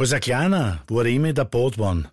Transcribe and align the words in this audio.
Als 0.00 0.14
ein 0.14 0.20
Kleiner 0.22 0.82
war 0.88 1.04
ich 1.04 1.16
immer 1.16 1.28
in 1.28 1.34
der 1.34 1.44
Badwanne, 1.44 2.10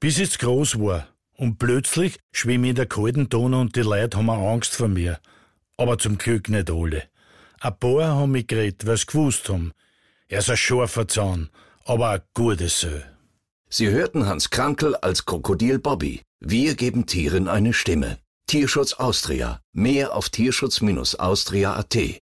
bis 0.00 0.18
ich 0.18 0.38
groß 0.38 0.80
war. 0.80 1.06
Und 1.34 1.58
plötzlich 1.58 2.18
schwimme 2.32 2.68
ich 2.68 2.70
in 2.70 2.76
der 2.76 2.86
kalten 2.86 3.28
Donau 3.28 3.60
und 3.60 3.76
die 3.76 3.82
Leute 3.82 4.16
haben 4.16 4.30
Angst 4.30 4.74
vor 4.74 4.88
mir. 4.88 5.18
Aber 5.76 5.98
zum 5.98 6.16
Glück 6.16 6.48
nicht 6.48 6.70
alle. 6.70 7.02
Ein 7.60 7.78
paar 7.78 8.06
haben 8.06 8.32
mich 8.32 8.46
geredet, 8.46 8.86
weil 8.86 8.96
sie 8.96 9.04
gewusst 9.04 9.50
haben. 9.50 9.72
Er 10.28 10.38
ist 10.38 10.48
ein 10.48 10.56
scharfer 10.56 11.06
Zahn, 11.08 11.50
aber 11.84 12.08
ein 12.08 12.22
guter 12.32 12.70
Sö. 12.70 13.02
Sie 13.68 13.90
hörten 13.90 14.24
Hans 14.24 14.48
Krankel 14.48 14.96
als 14.96 15.26
Krokodil 15.26 15.78
Bobby. 15.78 16.22
Wir 16.40 16.74
geben 16.74 17.04
Tieren 17.04 17.48
eine 17.48 17.74
Stimme. 17.74 18.16
Tierschutz 18.46 18.94
Austria. 18.94 19.60
Mehr 19.74 20.14
auf 20.14 20.30
tierschutz-austria.at. 20.30 22.22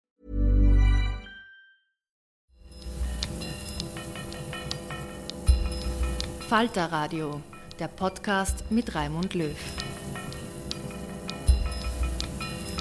Falter 6.52 6.92
Radio, 6.92 7.40
der 7.78 7.88
Podcast 7.88 8.70
mit 8.70 8.94
Raimund 8.94 9.32
Löw. 9.32 9.56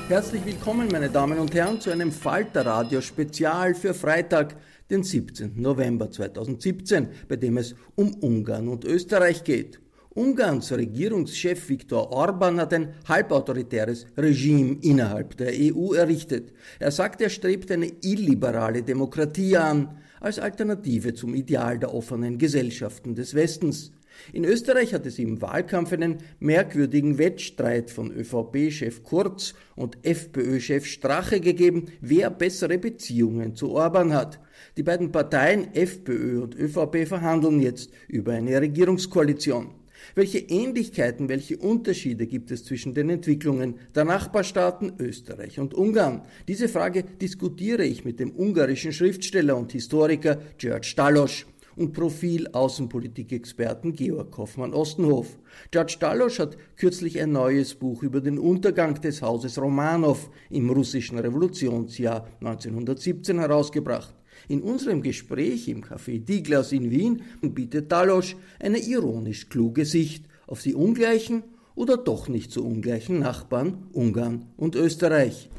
Herzlich 0.09 0.43
willkommen, 0.43 0.89
meine 0.91 1.09
Damen 1.09 1.39
und 1.39 1.53
Herren, 1.53 1.79
zu 1.79 1.89
einem 1.89 2.11
Falter 2.11 2.65
Radio 2.65 2.99
Spezial 2.99 3.73
für 3.73 3.93
Freitag, 3.93 4.57
den 4.89 5.03
17. 5.03 5.53
November 5.55 6.11
2017, 6.11 7.07
bei 7.29 7.37
dem 7.37 7.55
es 7.55 7.73
um 7.95 8.13
Ungarn 8.15 8.67
und 8.67 8.83
Österreich 8.83 9.45
geht. 9.45 9.79
Ungarns 10.09 10.73
Regierungschef 10.73 11.69
Viktor 11.69 12.11
Orban 12.11 12.59
hat 12.59 12.73
ein 12.73 12.93
halbautoritäres 13.07 14.05
Regime 14.17 14.79
innerhalb 14.81 15.37
der 15.37 15.53
EU 15.53 15.93
errichtet. 15.93 16.51
Er 16.77 16.91
sagt, 16.91 17.21
er 17.21 17.29
strebt 17.29 17.71
eine 17.71 17.89
illiberale 18.01 18.83
Demokratie 18.83 19.55
an, 19.55 19.97
als 20.21 20.39
Alternative 20.39 21.13
zum 21.13 21.35
Ideal 21.35 21.77
der 21.79 21.93
offenen 21.93 22.37
Gesellschaften 22.37 23.15
des 23.15 23.35
Westens. 23.35 23.91
In 24.33 24.45
Österreich 24.45 24.93
hat 24.93 25.05
es 25.05 25.19
im 25.19 25.41
Wahlkampf 25.41 25.93
einen 25.93 26.19
merkwürdigen 26.39 27.17
Wettstreit 27.17 27.89
von 27.89 28.11
ÖVP-Chef 28.11 29.03
Kurz 29.03 29.53
und 29.75 29.97
FPÖ-Chef 30.05 30.85
Strache 30.85 31.39
gegeben, 31.39 31.85
wer 32.01 32.29
bessere 32.29 32.77
Beziehungen 32.77 33.55
zu 33.55 33.71
Orban 33.71 34.13
hat. 34.13 34.39
Die 34.77 34.83
beiden 34.83 35.11
Parteien 35.11 35.73
FPÖ 35.73 36.41
und 36.41 36.55
ÖVP 36.55 37.07
verhandeln 37.07 37.59
jetzt 37.61 37.89
über 38.07 38.33
eine 38.33 38.61
Regierungskoalition. 38.61 39.80
Welche 40.15 40.39
Ähnlichkeiten, 40.39 41.29
welche 41.29 41.57
Unterschiede 41.57 42.27
gibt 42.27 42.51
es 42.51 42.65
zwischen 42.65 42.93
den 42.93 43.09
Entwicklungen 43.09 43.75
der 43.95 44.05
Nachbarstaaten 44.05 44.93
Österreich 44.99 45.59
und 45.59 45.73
Ungarn? 45.73 46.21
Diese 46.47 46.69
Frage 46.69 47.03
diskutiere 47.03 47.85
ich 47.85 48.05
mit 48.05 48.19
dem 48.19 48.35
ungarischen 48.35 48.93
Schriftsteller 48.93 49.57
und 49.57 49.71
Historiker 49.71 50.39
George 50.57 50.93
Dalos 50.95 51.45
und 51.75 51.93
Profil-Außenpolitik-Experten 51.93 53.93
Georg 53.93 54.37
Hoffmann-Ostenhof. 54.37 55.39
George 55.71 55.97
Dalos 55.99 56.39
hat 56.39 56.57
kürzlich 56.75 57.19
ein 57.19 57.31
neues 57.31 57.75
Buch 57.75 58.03
über 58.03 58.21
den 58.21 58.37
Untergang 58.37 58.99
des 58.99 59.21
Hauses 59.21 59.59
Romanow 59.59 60.29
im 60.49 60.69
russischen 60.69 61.19
Revolutionsjahr 61.19 62.27
1917 62.41 63.39
herausgebracht. 63.39 64.13
In 64.47 64.61
unserem 64.61 65.01
Gespräch 65.01 65.67
im 65.67 65.83
Café 65.83 66.19
Diglas 66.23 66.71
in 66.71 66.91
Wien 66.91 67.21
bietet 67.41 67.91
Dalosch 67.91 68.35
eine 68.59 68.79
ironisch 68.79 69.49
kluge 69.49 69.85
Sicht 69.85 70.25
auf 70.47 70.61
die 70.61 70.75
ungleichen 70.75 71.43
oder 71.75 71.97
doch 71.97 72.27
nicht 72.27 72.51
so 72.51 72.63
ungleichen 72.63 73.19
Nachbarn 73.19 73.87
Ungarn 73.93 74.45
und 74.57 74.75
Österreich. 74.75 75.49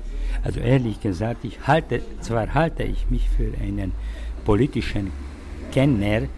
Also 0.44 0.60
ehrlich 0.60 1.00
gesagt, 1.00 1.44
ich 1.44 1.66
halte, 1.66 2.02
zwar 2.20 2.54
halte 2.54 2.82
ich 2.82 3.08
mich 3.10 3.28
für 3.30 3.52
einen 3.60 3.92
politischen 4.44 5.10
Kenner, 5.72 6.28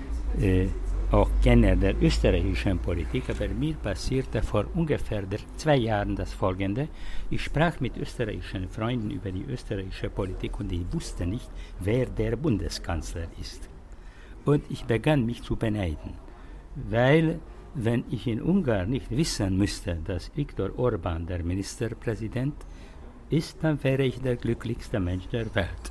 äh, 0.41 0.67
auch 1.15 1.31
Kenner 1.43 1.77
der 1.77 1.95
österreichischen 2.03 2.79
Politik, 2.79 3.31
aber 3.31 3.49
mir 3.49 3.75
passierte 3.75 4.43
vor 4.43 4.65
ungefähr 4.75 5.23
zwei 5.57 5.77
Jahren 5.77 6.17
das 6.17 6.33
Folgende. 6.33 6.89
Ich 7.31 7.45
sprach 7.45 7.79
mit 7.79 7.97
österreichischen 7.97 8.69
Freunden 8.69 9.11
über 9.13 9.31
die 9.31 9.45
österreichische 9.45 10.11
Politik 10.11 10.59
und 10.59 10.73
ich 10.73 10.85
wusste 10.93 11.25
nicht, 11.25 11.49
wer 11.79 12.07
der 12.07 12.35
Bundeskanzler 12.37 13.29
ist. 13.41 13.69
Und 14.45 14.65
ich 14.69 14.85
begann 14.85 15.25
mich 15.25 15.43
zu 15.43 15.55
beneiden, 15.55 16.15
weil 16.75 17.39
wenn 17.75 18.05
ich 18.11 18.27
in 18.27 18.43
Ungarn 18.43 18.91
nicht 18.91 19.11
wissen 19.11 19.57
müsste, 19.57 19.99
dass 20.05 20.37
Viktor 20.37 20.71
Orban 20.77 21.27
der 21.27 21.45
Ministerpräsident 21.45 22.57
ist, 23.31 23.59
dann 23.63 23.83
wäre 23.85 24.03
ich 24.03 24.21
der 24.21 24.37
glücklichste 24.37 24.99
Mensch 24.99 25.29
der 25.29 25.55
Welt. 25.55 25.85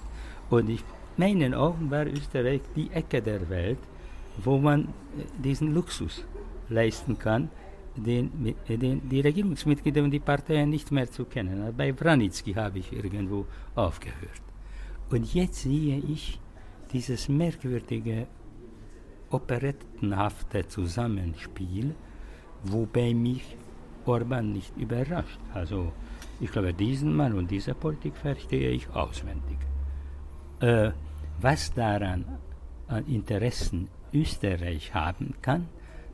Und 0.50 0.70
in 0.70 0.80
meinen 1.16 1.54
Augen 1.54 1.90
war 1.90 2.08
Österreich 2.08 2.62
die 2.76 2.92
Ecke 2.92 3.22
der 3.22 3.50
Welt, 3.50 3.80
wo 4.38 4.58
man 4.58 4.86
äh, 4.86 5.42
diesen 5.44 5.74
Luxus 5.74 6.26
leisten 6.70 7.18
kann, 7.18 7.50
den, 7.96 8.56
äh, 8.68 8.78
den 8.78 9.08
die 9.08 9.22
Regierungsmitglieder 9.22 10.04
und 10.04 10.12
die 10.12 10.20
Parteien 10.20 10.70
nicht 10.70 10.92
mehr 10.92 11.10
zu 11.10 11.26
kennen. 11.26 11.74
Bei 11.76 11.98
Wranitzky 11.98 12.54
habe 12.54 12.80
ich 12.80 12.92
irgendwo 12.92 13.46
aufgehört. 13.76 14.42
Und 15.10 15.34
jetzt 15.34 15.62
sehe 15.62 15.98
ich 15.98 16.40
dieses 16.92 17.30
merkwürdige, 17.30 18.28
operettenhafte 19.30 20.68
Zusammenspiel, 20.68 21.96
wobei 22.64 23.14
mich 23.14 23.58
Orban 24.06 24.54
nicht 24.54 24.76
überrascht. 24.78 25.40
Also 25.54 25.92
ich 26.40 26.52
glaube, 26.52 26.74
diesen 26.74 27.16
Mann 27.16 27.34
und 27.34 27.50
diese 27.50 27.74
Politik 27.74 28.16
verstehe 28.16 28.72
ich 28.72 28.90
auswendig. 28.90 29.58
Äh, 30.60 30.92
was 31.42 31.74
daran 31.74 32.26
an 32.88 33.06
Interessen 33.08 33.90
Österreich 34.14 34.94
haben 34.94 35.34
kann, 35.42 35.68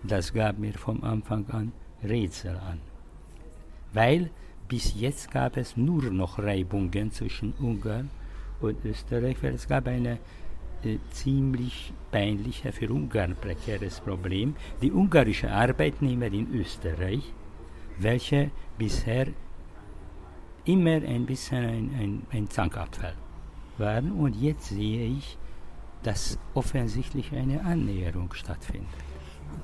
das 0.04 0.34
gab 0.34 0.58
mir 0.58 0.74
vom 0.74 1.04
Anfang 1.04 1.46
an 1.50 1.72
Rätsel 2.04 2.56
an. 2.58 2.80
Weil 3.94 4.30
bis 4.68 5.00
jetzt 5.00 5.32
gab 5.32 5.58
es 5.58 5.76
nur 5.76 6.04
noch 6.04 6.40
Reibungen 6.40 7.12
zwischen 7.12 7.54
Ungarn 7.60 8.10
und 8.62 8.84
Österreich, 8.86 9.38
weil 9.42 9.56
es 9.56 9.68
gab 9.68 9.88
eine 9.88 10.20
äh, 10.84 10.98
ziemlich 11.12 11.92
peinliche, 12.12 12.72
für 12.72 12.90
Ungarn 12.90 13.36
prekäres 13.36 14.00
Problem, 14.00 14.56
die 14.82 14.92
ungarische 14.92 15.52
Arbeitnehmer 15.52 16.28
in 16.28 16.54
Österreich, 16.54 17.34
welche 17.98 18.52
bisher 18.78 19.28
immer 20.66 21.02
ein 21.02 21.26
bisschen 21.26 21.66
ein, 21.66 21.92
ein, 22.00 22.22
ein 22.32 22.50
Zankapfel 22.50 23.14
waren 23.78 24.12
und 24.12 24.36
jetzt 24.36 24.70
sehe 24.70 25.08
ich, 25.08 25.38
dass 26.04 26.40
offensichtlich 26.54 27.32
eine 27.34 27.64
Annäherung 27.64 28.34
stattfindet. 28.34 28.88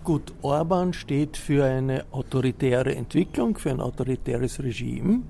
Gut, 0.04 0.34
Orban 0.42 0.94
steht 0.94 1.38
für 1.38 1.66
eine 1.66 2.06
autoritäre 2.12 2.96
Entwicklung, 2.96 3.58
für 3.58 3.72
ein 3.72 3.82
autoritäres 3.82 4.62
Regime 4.62 5.24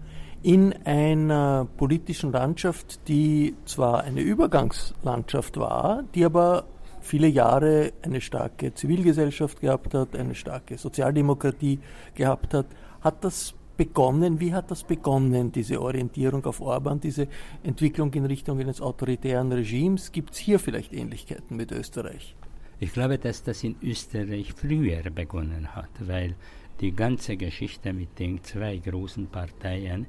in 0.43 0.73
einer 0.85 1.67
politischen 1.77 2.31
Landschaft, 2.31 3.07
die 3.07 3.55
zwar 3.65 4.03
eine 4.03 4.21
Übergangslandschaft 4.21 5.57
war, 5.57 6.03
die 6.13 6.25
aber 6.25 6.65
viele 7.01 7.27
Jahre 7.27 7.93
eine 8.01 8.21
starke 8.21 8.73
Zivilgesellschaft 8.73 9.61
gehabt 9.61 9.93
hat, 9.93 10.15
eine 10.15 10.35
starke 10.35 10.77
Sozialdemokratie 10.77 11.79
gehabt 12.13 12.53
hat. 12.53 12.67
Hat 13.01 13.23
das 13.23 13.53
begonnen? 13.77 14.39
Wie 14.39 14.53
hat 14.53 14.71
das 14.71 14.83
begonnen, 14.83 15.51
diese 15.51 15.81
Orientierung 15.81 16.45
auf 16.45 16.61
Orban, 16.61 16.99
diese 16.99 17.27
Entwicklung 17.63 18.13
in 18.13 18.25
Richtung 18.25 18.59
eines 18.59 18.81
autoritären 18.81 19.51
Regimes? 19.51 20.11
Gibt 20.11 20.33
es 20.33 20.37
hier 20.37 20.59
vielleicht 20.59 20.93
Ähnlichkeiten 20.93 21.57
mit 21.57 21.71
Österreich? 21.71 22.35
Ich 22.79 22.93
glaube, 22.93 23.17
dass 23.17 23.43
das 23.43 23.63
in 23.63 23.75
Österreich 23.81 24.53
früher 24.53 25.01
begonnen 25.09 25.75
hat, 25.75 25.89
weil 25.99 26.35
die 26.81 26.91
ganze 26.91 27.37
Geschichte 27.37 27.93
mit 27.93 28.19
den 28.19 28.43
zwei 28.43 28.77
großen 28.77 29.27
Parteien, 29.27 30.07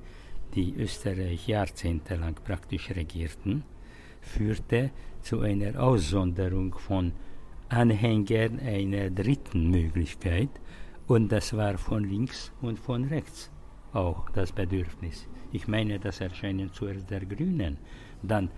die 0.54 0.74
Österreich 0.74 1.46
jahrzehntelang 1.46 2.34
praktisch 2.44 2.90
regierten, 2.90 3.62
führte 4.20 4.90
zu 5.22 5.40
einer 5.40 5.80
Aussonderung 5.80 6.74
von 6.74 7.12
Anhängern 7.68 8.60
einer 8.60 9.10
dritten 9.10 9.70
Möglichkeit, 9.70 10.50
und 11.06 11.30
das 11.30 11.56
war 11.56 11.78
von 11.78 12.02
links 12.02 12.52
und 12.60 12.80
von 12.80 13.04
rechts 13.04 13.50
auch 13.96 14.28
das 14.30 14.52
Bedürfnis. 14.52 15.26
Ich 15.52 15.66
meine 15.66 15.98
das 15.98 16.20
Erscheinen 16.20 16.72
zuerst 16.72 17.10
der 17.10 17.24
Grünen, 17.24 17.78
dann 18.22 18.50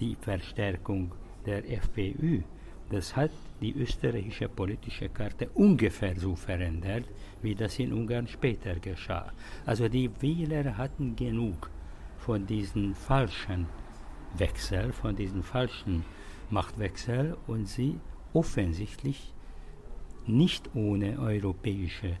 die 0.00 0.16
Verstärkung 0.16 1.12
der 1.44 1.70
FPÖ. 1.70 2.40
Das 2.88 3.14
hat 3.16 3.30
die 3.60 3.74
österreichische 3.74 4.48
politische 4.48 5.08
Karte 5.08 5.48
ungefähr 5.54 6.14
so 6.16 6.36
verändert, 6.36 7.04
wie 7.42 7.54
das 7.54 7.78
in 7.78 7.92
Ungarn 7.92 8.28
später 8.28 8.76
geschah. 8.76 9.32
Also 9.64 9.88
die 9.88 10.10
Wähler 10.20 10.76
hatten 10.76 11.16
genug 11.16 11.70
von 12.18 12.46
diesen 12.46 12.94
falschen 12.94 13.66
Wechsel, 14.38 14.92
von 14.92 15.16
diesen 15.16 15.42
falschen 15.42 16.04
Machtwechsel 16.50 17.36
und 17.46 17.68
sie 17.68 17.98
offensichtlich 18.32 19.32
nicht 20.26 20.70
ohne 20.74 21.18
europäische 21.18 22.18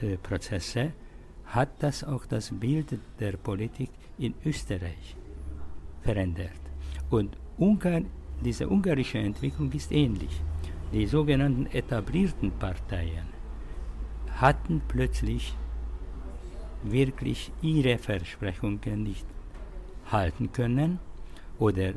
äh, 0.00 0.16
Prozesse 0.16 0.92
hat 1.52 1.82
das 1.82 2.02
auch 2.02 2.24
das 2.26 2.50
Bild 2.50 2.98
der 3.20 3.36
Politik 3.36 3.90
in 4.18 4.34
Österreich 4.44 5.16
verändert. 6.02 6.62
Und 7.10 7.36
Ungarn, 7.58 8.06
diese 8.42 8.68
ungarische 8.68 9.18
Entwicklung 9.18 9.70
ist 9.72 9.92
ähnlich. 9.92 10.40
die 10.92 11.06
sogenannten 11.06 11.66
etablierten 11.66 12.50
Parteien 12.52 13.26
hatten 14.36 14.82
plötzlich 14.88 15.56
wirklich 16.82 17.50
ihre 17.62 17.96
Versprechungen 17.98 19.02
nicht 19.02 19.26
halten 20.10 20.52
können 20.52 20.98
oder 21.58 21.94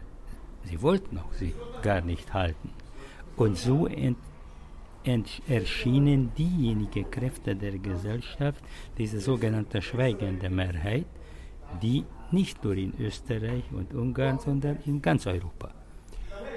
sie 0.63 0.81
wollten 0.81 1.17
auch 1.17 1.33
sie 1.33 1.53
gar 1.81 2.01
nicht 2.01 2.33
halten. 2.33 2.69
Und 3.35 3.57
so 3.57 3.87
ent, 3.87 4.17
erschienen 5.47 6.31
diejenigen 6.37 7.09
Kräfte 7.11 7.55
der 7.55 7.77
Gesellschaft, 7.77 8.63
diese 8.97 9.19
sogenannte 9.19 9.81
schweigende 9.81 10.49
Mehrheit, 10.49 11.05
die 11.81 12.03
nicht 12.31 12.63
nur 12.63 12.75
in 12.75 12.93
Österreich 12.99 13.63
und 13.71 13.93
Ungarn, 13.93 14.39
sondern 14.39 14.79
in 14.85 15.01
ganz 15.01 15.27
Europa. 15.27 15.69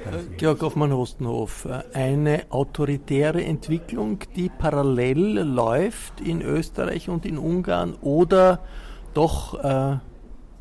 Äh, 0.05 0.37
Georg 0.37 0.63
Hoffmann-Hostenhof, 0.63 1.67
äh, 1.67 1.83
eine 1.93 2.47
autoritäre 2.51 3.45
Entwicklung, 3.45 4.21
die 4.37 4.49
parallel 4.49 5.41
läuft 5.41 6.21
in 6.21 6.43
Österreich 6.43 7.09
und 7.09 7.27
in 7.27 7.39
Ungarn 7.39 7.95
oder 8.01 8.61
doch 9.15 9.63
äh, 9.63 9.99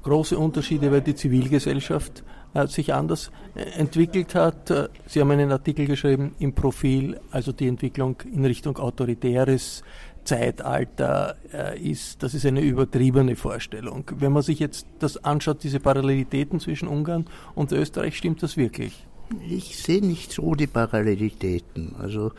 große 0.03 0.37
Unterschiede, 0.37 0.91
weil 0.91 1.01
die 1.01 1.15
Zivilgesellschaft 1.15 2.23
sich 2.67 2.93
anders 2.93 3.31
äh, 3.55 3.61
entwickelt 3.79 4.35
hat. 4.35 4.69
Äh, 4.71 4.89
Sie 5.05 5.21
haben 5.21 5.31
einen 5.31 5.51
Artikel 5.51 5.85
geschrieben 5.85 6.35
im 6.39 6.53
Profil, 6.53 7.19
also 7.31 7.51
die 7.51 7.67
Entwicklung 7.67 8.17
in 8.31 8.45
Richtung 8.45 8.77
autoritäres 8.77 9.83
Zeitalter 10.23 11.37
ist, 11.81 12.21
das 12.21 12.33
ist 12.33 12.45
eine 12.45 12.59
übertriebene 12.59 13.37
Vorstellung. 13.37 14.03
Wenn 14.17 14.33
man 14.33 14.43
sich 14.43 14.59
jetzt 14.59 14.85
das 14.99 15.23
anschaut, 15.23 15.63
diese 15.63 15.79
Parallelitäten 15.79 16.59
zwischen 16.59 16.89
Ungarn 16.89 17.27
und 17.55 17.71
Österreich, 17.71 18.17
stimmt 18.17 18.43
das 18.43 18.57
wirklich? 18.57 19.07
Ich 19.49 19.77
sehe 19.77 20.05
nicht 20.05 20.33
so 20.33 20.53
die 20.53 20.67
Parallelitäten. 20.67 21.95
Also 21.97 22.33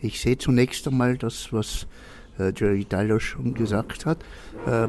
ich 0.00 0.22
sehe 0.22 0.38
zunächst 0.38 0.88
einmal 0.88 1.18
das, 1.18 1.52
was 1.52 1.82
äh, 1.82 1.86
Jerry 2.38 2.84
Tyler 2.84 3.20
schon 3.20 3.54
gesagt 3.54 4.06
hat. 4.06 4.18
Äh, 4.66 4.88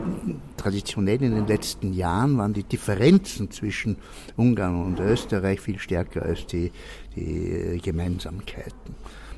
traditionell 0.57 1.21
in 1.21 1.35
den 1.35 1.47
letzten 1.47 1.93
Jahren 1.93 2.37
waren 2.37 2.53
die 2.53 2.63
Differenzen 2.63 3.51
zwischen 3.51 3.97
Ungarn 4.35 4.83
und 4.83 4.99
Österreich 4.99 5.61
viel 5.61 5.79
stärker 5.79 6.23
als 6.23 6.45
die, 6.47 6.71
die 7.15 7.51
äh, 7.51 7.77
Gemeinsamkeiten. 7.79 8.95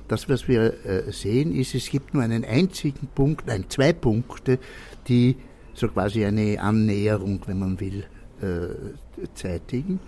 Das, 0.07 0.29
was 0.29 0.47
wir 0.47 0.85
äh, 0.85 1.11
sehen, 1.11 1.53
ist, 1.53 1.75
es 1.75 1.89
gibt 1.89 2.13
nur 2.13 2.23
einen 2.23 2.45
einzigen 2.45 3.07
Punkt, 3.13 3.47
nein, 3.47 3.65
zwei 3.67 3.91
Punkte, 3.91 4.59
die 5.07 5.35
so 5.73 5.87
quasi 5.89 6.25
eine 6.25 6.61
Annäherung, 6.61 7.41
wenn 7.45 7.59
man 7.59 7.79
will, 7.79 8.05
äh, 8.41 9.25
zeitigen. 9.33 9.99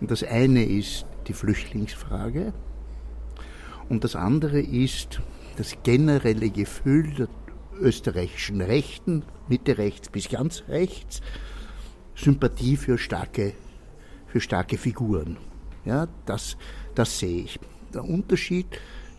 Und 0.00 0.10
das 0.10 0.22
eine 0.22 0.64
ist 0.64 1.06
die 1.26 1.32
Flüchtlingsfrage 1.32 2.52
und 3.88 4.04
das 4.04 4.16
andere 4.16 4.60
ist 4.60 5.20
das 5.56 5.76
generelle 5.82 6.50
Gefühl 6.50 7.12
der 7.14 7.28
österreichischen 7.80 8.60
Rechten, 8.60 9.24
Mitte 9.48 9.78
rechts 9.78 10.08
bis 10.08 10.28
ganz 10.28 10.64
rechts, 10.68 11.20
Sympathie 12.14 12.76
für 12.76 12.98
starke, 12.98 13.54
für 14.26 14.40
starke 14.40 14.78
Figuren. 14.78 15.36
Ja, 15.84 16.08
das, 16.26 16.56
das 16.94 17.18
sehe 17.18 17.42
ich. 17.42 17.58
Der 17.92 18.04
Unterschied, 18.04 18.66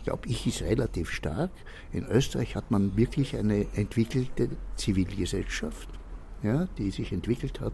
glaube 0.04 0.28
ich, 0.28 0.48
ist 0.48 0.62
relativ 0.62 1.12
stark. 1.12 1.52
In 1.92 2.06
Österreich 2.06 2.56
hat 2.56 2.72
man 2.72 2.96
wirklich 2.96 3.36
eine 3.36 3.68
entwickelte 3.76 4.50
Zivilgesellschaft, 4.76 5.90
ja, 6.42 6.68
die 6.78 6.92
sich 6.92 7.12
entwickelt 7.12 7.60
hat 7.60 7.74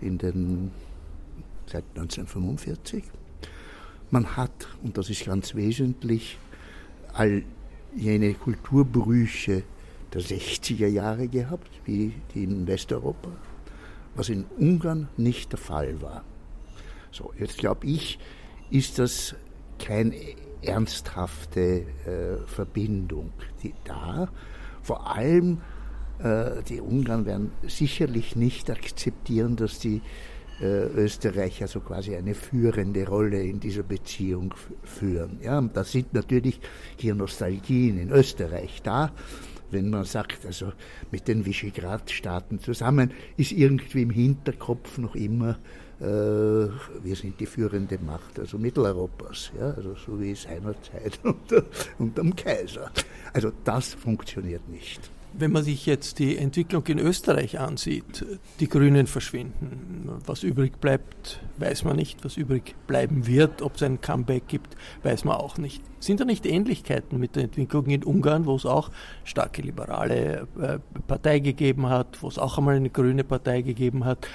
in 0.00 0.18
den, 0.18 0.72
seit 1.66 1.84
1945. 1.90 3.04
Man 4.10 4.36
hat, 4.36 4.68
und 4.82 4.98
das 4.98 5.10
ist 5.10 5.24
ganz 5.24 5.54
wesentlich, 5.54 6.38
all 7.12 7.44
jene 7.96 8.34
Kulturbrüche 8.34 9.62
der 10.12 10.22
60er 10.22 10.86
Jahre 10.86 11.28
gehabt, 11.28 11.70
wie 11.84 12.14
die 12.34 12.44
in 12.44 12.66
Westeuropa, 12.66 13.30
was 14.14 14.28
in 14.28 14.44
Ungarn 14.58 15.08
nicht 15.16 15.52
der 15.52 15.58
Fall 15.58 16.00
war. 16.00 16.24
So, 17.10 17.32
jetzt 17.38 17.58
glaube 17.58 17.86
ich, 17.86 18.18
ist 18.70 18.98
das 18.98 19.34
keine 19.78 20.14
ernsthafte 20.62 21.84
äh, 22.06 22.46
Verbindung 22.46 23.32
die 23.62 23.74
da. 23.84 24.28
Vor 24.82 25.14
allem 25.14 25.60
äh, 26.18 26.62
die 26.68 26.80
Ungarn 26.80 27.26
werden 27.26 27.52
sicherlich 27.66 28.36
nicht 28.36 28.70
akzeptieren, 28.70 29.56
dass 29.56 29.78
die 29.78 30.02
Österreicher 30.60 31.66
so 31.66 31.80
quasi 31.80 32.14
eine 32.14 32.34
führende 32.34 33.06
Rolle 33.06 33.42
in 33.42 33.60
dieser 33.60 33.82
Beziehung 33.82 34.54
führen. 34.84 35.38
Ja, 35.42 35.58
und 35.58 35.76
da 35.76 35.84
sind 35.84 36.14
natürlich 36.14 36.60
hier 36.96 37.14
Nostalgien 37.14 37.98
in 37.98 38.10
Österreich 38.10 38.80
da. 38.82 39.12
Wenn 39.70 39.90
man 39.90 40.04
sagt, 40.04 40.46
also 40.46 40.72
mit 41.10 41.26
den 41.26 41.44
Visegrad-Staaten 41.44 42.60
zusammen 42.60 43.12
ist 43.36 43.50
irgendwie 43.52 44.02
im 44.02 44.10
Hinterkopf 44.10 44.98
noch 44.98 45.16
immer, 45.16 45.58
äh, 46.00 46.04
wir 46.04 47.16
sind 47.16 47.40
die 47.40 47.46
führende 47.46 47.98
Macht, 47.98 48.38
also 48.38 48.58
Mitteleuropas, 48.58 49.52
ja, 49.58 49.70
also 49.70 49.94
so 49.94 50.20
wie 50.20 50.34
seinerzeit 50.34 51.18
unter, 51.24 51.64
unter 51.98 52.22
dem 52.22 52.36
Kaiser. 52.36 52.90
Also 53.32 53.50
das 53.64 53.94
funktioniert 53.94 54.68
nicht. 54.68 55.10
Wenn 55.36 55.50
man 55.50 55.64
sich 55.64 55.84
jetzt 55.86 56.20
die 56.20 56.38
Entwicklung 56.38 56.86
in 56.86 56.98
Österreich 56.98 57.58
ansieht, 57.58 58.24
die 58.60 58.68
Grünen 58.68 59.08
verschwinden. 59.08 60.08
Was 60.26 60.44
übrig 60.44 60.80
bleibt, 60.80 61.40
weiß 61.58 61.84
man 61.84 61.96
nicht. 61.96 62.24
Was 62.24 62.36
übrig 62.36 62.76
bleiben 62.86 63.26
wird, 63.26 63.60
ob 63.60 63.74
es 63.74 63.82
ein 63.82 64.00
Comeback 64.00 64.46
gibt, 64.46 64.76
weiß 65.02 65.24
man 65.24 65.36
auch 65.36 65.58
nicht. 65.58 65.82
Sind 65.98 66.20
da 66.20 66.24
nicht 66.24 66.46
Ähnlichkeiten 66.46 67.18
mit 67.18 67.34
der 67.34 67.44
Entwicklung 67.44 67.86
in 67.86 68.04
Ungarn, 68.04 68.46
wo 68.46 68.54
es 68.54 68.64
auch 68.64 68.90
starke 69.24 69.62
liberale 69.62 70.46
äh, 70.60 70.78
Partei 71.06 71.40
gegeben 71.40 71.88
hat, 71.88 72.22
wo 72.22 72.28
es 72.28 72.38
auch 72.38 72.58
einmal 72.58 72.76
eine 72.76 72.90
grüne 72.90 73.24
Partei 73.24 73.62
gegeben 73.62 74.04
hat? 74.04 74.28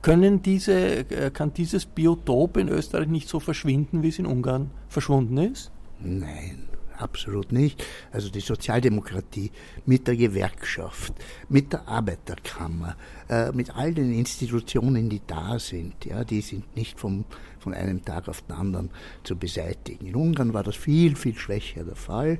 Können 0.00 0.40
diese, 0.40 1.10
äh, 1.10 1.30
kann 1.30 1.52
dieses 1.52 1.84
Biotop 1.84 2.56
in 2.56 2.68
Österreich 2.68 3.08
nicht 3.08 3.28
so 3.28 3.40
verschwinden, 3.40 4.02
wie 4.02 4.08
es 4.08 4.18
in 4.18 4.26
Ungarn 4.26 4.70
verschwunden 4.88 5.36
ist? 5.36 5.70
Nein 6.00 6.68
absolut 7.00 7.52
nicht. 7.52 7.84
Also 8.12 8.30
die 8.30 8.40
Sozialdemokratie 8.40 9.50
mit 9.86 10.06
der 10.06 10.16
Gewerkschaft, 10.16 11.12
mit 11.48 11.72
der 11.72 11.86
Arbeiterkammer, 11.88 12.96
äh, 13.28 13.52
mit 13.52 13.74
all 13.74 13.94
den 13.94 14.12
Institutionen, 14.12 15.08
die 15.08 15.22
da 15.26 15.58
sind, 15.58 16.04
ja, 16.04 16.24
die 16.24 16.40
sind 16.40 16.76
nicht 16.76 16.98
vom, 16.98 17.24
von 17.58 17.74
einem 17.74 18.04
Tag 18.04 18.28
auf 18.28 18.42
den 18.42 18.56
anderen 18.56 18.90
zu 19.24 19.36
beseitigen. 19.36 20.06
In 20.06 20.14
Ungarn 20.14 20.54
war 20.54 20.62
das 20.62 20.76
viel, 20.76 21.16
viel 21.16 21.36
schwächer 21.36 21.84
der 21.84 21.96
Fall. 21.96 22.38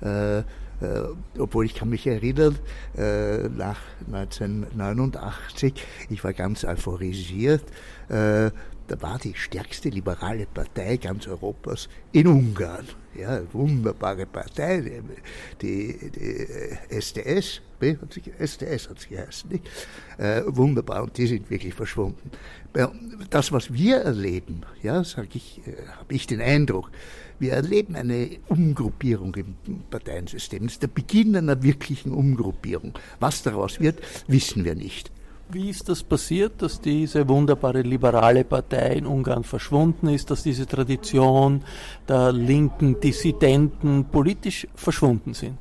Äh, 0.00 0.42
äh, 0.80 1.08
obwohl 1.38 1.64
ich 1.64 1.74
kann 1.74 1.88
mich 1.88 2.06
erinnern, 2.06 2.56
äh, 2.96 3.48
nach 3.48 3.80
1989, 4.06 5.74
ich 6.08 6.22
war 6.22 6.32
ganz 6.32 6.64
euphorisiert, 6.64 7.64
äh, 8.08 8.50
da 8.88 9.00
war 9.02 9.18
die 9.18 9.34
stärkste 9.34 9.90
liberale 9.90 10.46
Partei 10.46 10.96
ganz 10.96 11.28
Europas 11.28 11.88
in 12.12 12.26
Ungarn. 12.26 12.86
Ja, 13.14 13.40
wunderbare 13.52 14.26
Partei, 14.26 15.02
die, 15.60 16.10
die 16.14 16.78
SDS, 16.88 17.60
hat 17.80 18.12
sich, 18.12 18.30
SDS 18.38 18.88
hat 18.88 19.00
sie 19.00 19.08
geheißen, 19.08 19.50
nicht? 19.50 19.68
Äh, 20.18 20.42
wunderbar, 20.46 21.02
und 21.02 21.16
die 21.18 21.26
sind 21.26 21.50
wirklich 21.50 21.74
verschwunden. 21.74 22.30
Das, 23.30 23.50
was 23.50 23.72
wir 23.72 23.96
erleben, 23.96 24.60
ja, 24.82 25.02
sage 25.02 25.30
ich, 25.34 25.60
äh, 25.66 25.88
habe 25.98 26.14
ich 26.14 26.26
den 26.26 26.40
Eindruck, 26.40 26.90
wir 27.40 27.52
erleben 27.52 27.96
eine 27.96 28.38
Umgruppierung 28.48 29.34
im 29.34 29.56
Parteiensystem. 29.90 30.64
Das 30.64 30.74
ist 30.74 30.82
der 30.82 30.88
Beginn 30.88 31.36
einer 31.36 31.62
wirklichen 31.62 32.12
Umgruppierung. 32.12 32.98
Was 33.20 33.42
daraus 33.42 33.80
wird, 33.80 34.00
wissen 34.26 34.64
wir 34.64 34.74
nicht. 34.74 35.10
Wie 35.50 35.70
ist 35.70 35.88
das 35.88 36.02
passiert, 36.02 36.60
dass 36.60 36.78
diese 36.78 37.26
wunderbare 37.26 37.80
liberale 37.80 38.44
Partei 38.44 38.96
in 38.96 39.06
Ungarn 39.06 39.44
verschwunden 39.44 40.08
ist, 40.08 40.30
dass 40.30 40.42
diese 40.42 40.66
Tradition 40.66 41.64
der 42.06 42.32
linken 42.32 43.00
Dissidenten 43.00 44.04
politisch 44.04 44.66
verschwunden 44.74 45.32
sind? 45.32 45.58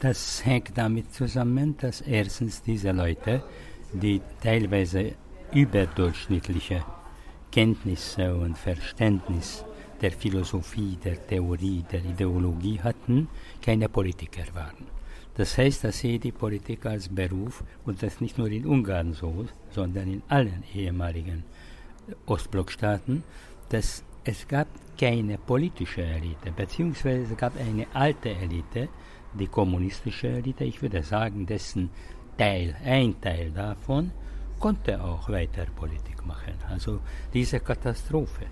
Das 0.00 0.44
hängt 0.44 0.76
damit 0.76 1.14
zusammen, 1.14 1.76
dass 1.78 2.00
erstens 2.00 2.60
diese 2.62 2.90
Leute, 2.90 3.44
die 3.92 4.20
teilweise 4.42 5.12
überdurchschnittliche 5.52 6.82
Kenntnisse 7.52 8.34
und 8.34 8.58
Verständnis 8.58 9.64
der 10.00 10.10
Philosophie, 10.10 10.98
der 11.04 11.24
Theorie, 11.24 11.84
der 11.92 12.04
Ideologie 12.04 12.80
hatten, 12.80 13.28
keine 13.62 13.88
Politiker 13.88 14.42
waren. 14.54 14.99
Das 15.40 15.56
heißt, 15.56 15.84
dass 15.84 16.00
sie 16.00 16.18
die 16.18 16.32
Politik 16.32 16.84
als 16.84 17.08
Beruf, 17.08 17.64
und 17.86 18.02
das 18.02 18.20
nicht 18.20 18.36
nur 18.36 18.48
in 18.48 18.66
Ungarn 18.66 19.14
so, 19.14 19.46
sondern 19.70 20.12
in 20.12 20.22
allen 20.28 20.62
ehemaligen 20.74 21.44
Ostblockstaaten, 22.26 23.24
dass 23.70 24.04
es 24.22 24.46
gab 24.46 24.68
keine 25.00 25.38
politische 25.38 26.02
Elite, 26.02 26.52
beziehungsweise 26.54 27.32
es 27.32 27.38
gab 27.38 27.58
eine 27.58 27.86
alte 27.94 28.28
Elite, 28.28 28.90
die 29.32 29.46
kommunistische 29.46 30.28
Elite, 30.28 30.64
ich 30.64 30.82
würde 30.82 31.02
sagen, 31.02 31.46
dessen 31.46 31.88
Teil, 32.36 32.76
ein 32.84 33.18
Teil 33.18 33.50
davon, 33.50 34.10
konnte 34.58 35.02
auch 35.02 35.26
weiter 35.30 35.64
Politik 35.74 36.26
machen. 36.26 36.52
Also 36.68 37.00
diese 37.32 37.60
Katastrophe 37.60 38.44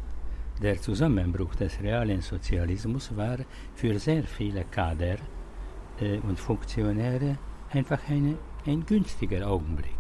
der 0.63 0.81
Zusammenbruch 0.81 1.55
des 1.55 1.83
realen 1.83 2.23
Sozialismus 2.23 3.15
war 3.15 3.37
für 3.75 3.99
sehr 3.99 4.25
viele 4.25 4.65
Kader 4.65 5.19
äh, 6.01 6.19
und 6.19 6.39
Funktionäre 6.39 7.39
einfach 7.71 8.01
eine, 8.09 8.37
ein 8.67 8.85
günstiger 8.85 9.49
Augenblick. 9.49 9.99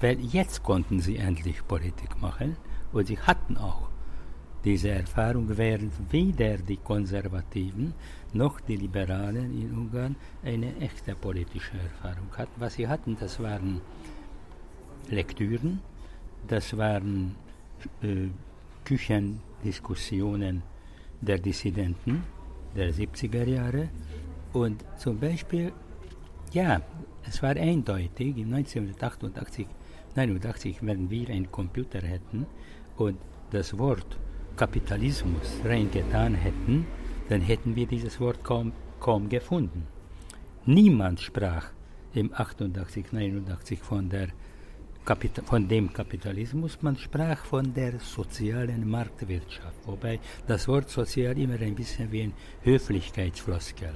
Weil 0.00 0.20
jetzt 0.20 0.62
konnten 0.62 1.00
sie 1.00 1.16
endlich 1.16 1.66
Politik 1.66 2.20
machen 2.20 2.56
und 2.92 3.06
sie 3.06 3.18
hatten 3.18 3.56
auch 3.56 3.90
diese 4.64 4.90
Erfahrung, 4.90 5.46
während 5.56 5.92
weder 6.12 6.58
die 6.58 6.76
Konservativen 6.76 7.94
noch 8.32 8.60
die 8.60 8.76
Liberalen 8.76 9.58
in 9.58 9.72
Ungarn 9.72 10.16
eine 10.42 10.76
echte 10.76 11.14
politische 11.14 11.78
Erfahrung 11.78 12.28
hatten. 12.36 12.52
Was 12.60 12.74
sie 12.74 12.86
hatten, 12.86 13.16
das 13.18 13.40
waren 13.40 13.80
Lektüren, 15.08 15.80
das 16.46 16.76
waren 16.76 17.36
äh, 18.02 18.28
Küchendiskussionen 18.84 20.62
der 21.20 21.38
Dissidenten 21.38 22.22
der 22.76 22.92
70er 22.92 23.44
Jahre 23.44 23.88
und 24.52 24.84
zum 24.98 25.18
Beispiel, 25.18 25.72
ja, 26.52 26.80
es 27.26 27.42
war 27.42 27.56
eindeutig, 27.56 28.36
in 28.36 28.52
1988, 28.54 29.66
89, 30.16 30.78
wenn 30.82 31.10
wir 31.10 31.28
einen 31.28 31.50
Computer 31.50 32.00
hätten 32.00 32.46
und 32.96 33.18
das 33.50 33.78
Wort 33.78 34.18
Kapitalismus 34.56 35.60
reingetan 35.64 36.34
hätten, 36.34 36.86
dann 37.28 37.40
hätten 37.40 37.76
wir 37.76 37.86
dieses 37.86 38.20
Wort 38.20 38.42
kaum, 38.42 38.72
kaum 38.98 39.28
gefunden. 39.28 39.86
Niemand 40.66 41.20
sprach 41.20 41.70
im 42.12 42.32
88, 42.34 43.12
89 43.12 43.78
von, 43.78 44.08
der 44.08 44.28
Kapita 45.04 45.42
von 45.42 45.66
dem 45.66 45.92
Kapitalismus, 45.92 46.82
man 46.82 46.96
sprach 46.96 47.44
von 47.44 47.72
der 47.72 47.98
sozialen 48.00 48.88
Marktwirtschaft, 48.88 49.86
wobei 49.86 50.20
das 50.46 50.68
Wort 50.68 50.90
sozial 50.90 51.38
immer 51.38 51.58
ein 51.60 51.74
bisschen 51.74 52.10
wie 52.12 52.22
ein 52.22 52.32
Höflichkeitsfloskel. 52.62 53.94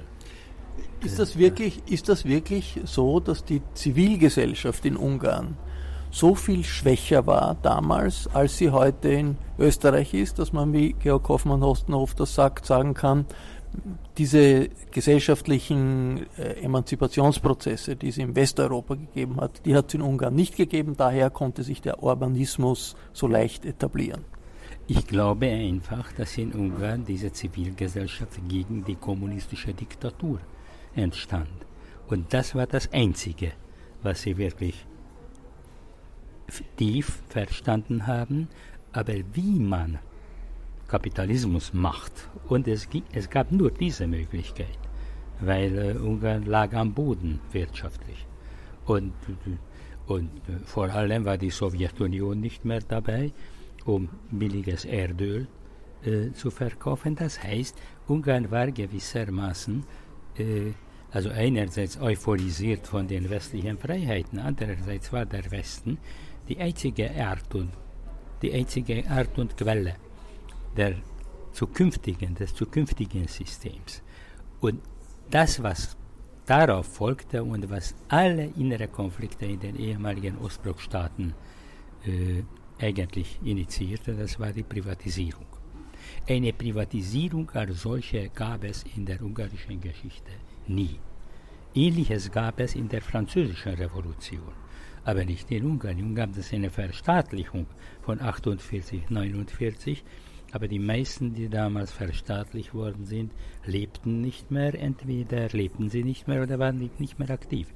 Ist 1.03 1.19
das 1.19 1.37
wirklich, 1.37 1.83
ist 1.87 2.09
das 2.09 2.25
wirklich 2.25 2.79
so, 2.85 3.19
dass 3.19 3.45
die 3.45 3.61
Zivilgesellschaft 3.73 4.85
in 4.85 4.97
Ungarn 4.97 5.57
so 6.15 6.33
viel 6.33 6.63
schwächer 6.63 7.27
war 7.27 7.57
damals, 7.61 8.27
als 8.33 8.57
sie 8.57 8.71
heute 8.71 9.09
in 9.09 9.37
Österreich 9.59 10.13
ist, 10.13 10.39
dass 10.39 10.53
man, 10.53 10.71
wie 10.71 10.93
Georg 10.93 11.27
Hoffmann-Hostenhof 11.27 12.15
das 12.15 12.33
sagt, 12.33 12.65
sagen 12.65 12.93
kann, 12.93 13.25
diese 14.17 14.69
gesellschaftlichen 14.91 16.25
äh, 16.37 16.63
Emanzipationsprozesse, 16.63 17.97
die 17.97 18.07
es 18.07 18.17
in 18.17 18.33
Westeuropa 18.33 18.95
gegeben 18.95 19.41
hat, 19.41 19.65
die 19.65 19.75
hat 19.75 19.89
es 19.89 19.95
in 19.95 20.01
Ungarn 20.01 20.33
nicht 20.33 20.55
gegeben. 20.55 20.95
Daher 20.95 21.29
konnte 21.29 21.63
sich 21.63 21.81
der 21.81 22.01
Urbanismus 22.01 22.95
so 23.11 23.27
leicht 23.27 23.65
etablieren. 23.65 24.23
Ich 24.87 25.07
glaube 25.07 25.47
einfach, 25.47 26.13
dass 26.13 26.37
in 26.37 26.53
Ungarn 26.53 27.03
diese 27.03 27.33
Zivilgesellschaft 27.33 28.39
gegen 28.47 28.85
die 28.85 28.95
kommunistische 28.95 29.73
Diktatur 29.73 30.39
entstand. 30.95 31.49
Und 32.07 32.33
das 32.33 32.55
war 32.55 32.67
das 32.67 32.91
Einzige, 32.93 33.51
was 34.03 34.21
sie 34.21 34.37
wirklich 34.37 34.85
tief 36.77 37.21
verstanden 37.29 38.07
haben, 38.07 38.47
aber 38.91 39.13
wie 39.33 39.59
man 39.59 39.99
Kapitalismus 40.87 41.73
macht, 41.73 42.29
und 42.47 42.67
es, 42.67 42.87
es 43.11 43.29
gab 43.29 43.51
nur 43.51 43.71
diese 43.71 44.05
Möglichkeit, 44.07 44.77
weil 45.39 45.77
äh, 45.77 45.97
Ungarn 45.97 46.43
lag 46.43 46.73
am 46.73 46.93
Boden 46.93 47.39
wirtschaftlich. 47.51 48.25
Und, 48.85 49.13
und 50.05 50.29
äh, 50.47 50.59
vor 50.65 50.89
allem 50.89 51.25
war 51.25 51.37
die 51.37 51.49
Sowjetunion 51.49 52.39
nicht 52.39 52.65
mehr 52.65 52.81
dabei, 52.87 53.33
um 53.85 54.09
billiges 54.29 54.85
Erdöl 54.85 55.47
äh, 56.03 56.31
zu 56.33 56.51
verkaufen. 56.51 57.15
Das 57.15 57.41
heißt, 57.41 57.75
Ungarn 58.07 58.51
war 58.51 58.71
gewissermaßen 58.71 59.83
äh, 60.37 60.71
also 61.15 61.29
einerseits 61.29 61.97
euphorisiert 61.97 62.85
von 62.87 63.07
den 63.07 63.29
westlichen 63.29 63.77
Freiheiten, 63.77 64.37
andererseits 64.37 65.13
war 65.13 65.25
der 65.25 65.49
Westen 65.49 65.97
die 66.49 66.59
einzige 66.59 67.09
Art 67.15 67.55
und 67.55 67.71
die 68.41 68.51
einzige 68.51 69.09
Art 69.09 69.39
und 69.39 69.55
Quelle 69.55 69.95
der 70.75 70.95
zukünftigen, 71.53 72.35
des 72.35 72.53
zukünftigen 72.53 73.29
Systems. 73.29 74.03
Und 74.59 74.81
das, 75.29 75.63
was 75.63 75.95
darauf 76.45 76.85
folgte 76.85 77.41
und 77.45 77.69
was 77.69 77.95
alle 78.09 78.47
innere 78.57 78.89
Konflikte 78.89 79.45
in 79.45 79.61
den 79.61 79.77
ehemaligen 79.77 80.37
Ostblockstaaten 80.39 81.33
äh, 82.05 82.43
eigentlich 82.77 83.39
initiierte, 83.41 84.15
das 84.15 84.37
war 84.37 84.51
die 84.51 84.63
Privatisierung. 84.63 85.47
Eine 86.27 86.51
Privatisierung 86.51 87.49
als 87.51 87.83
solche 87.83 88.27
gab 88.31 88.65
es 88.65 88.83
in 88.97 89.05
der 89.05 89.21
ungarischen 89.21 89.79
Geschichte 89.79 90.33
nie. 90.67 90.99
Ähnliches 91.73 92.31
gab 92.31 92.59
es 92.59 92.75
in 92.75 92.87
der 92.87 93.01
französischen 93.01 93.73
Revolution 93.73 94.65
aber 95.05 95.23
nicht 95.23 95.49
in 95.51 95.65
Ungarn. 95.65 95.99
In 95.99 96.05
Ungarn 96.05 96.31
gab 96.33 96.39
es 96.39 96.51
eine 96.51 96.69
Verstaatlichung 96.69 97.67
von 98.01 98.19
48, 98.19 99.09
49, 99.09 100.03
aber 100.51 100.67
die 100.67 100.79
meisten, 100.79 101.33
die 101.33 101.47
damals 101.47 101.91
verstaatlicht 101.91 102.73
worden 102.73 103.05
sind, 103.05 103.31
lebten 103.65 104.21
nicht 104.21 104.51
mehr, 104.51 104.73
entweder 104.73 105.47
lebten 105.49 105.89
sie 105.89 106.03
nicht 106.03 106.27
mehr 106.27 106.41
oder 106.41 106.59
waren 106.59 106.89
nicht 106.97 107.19
mehr 107.19 107.29
aktiv. 107.29 107.67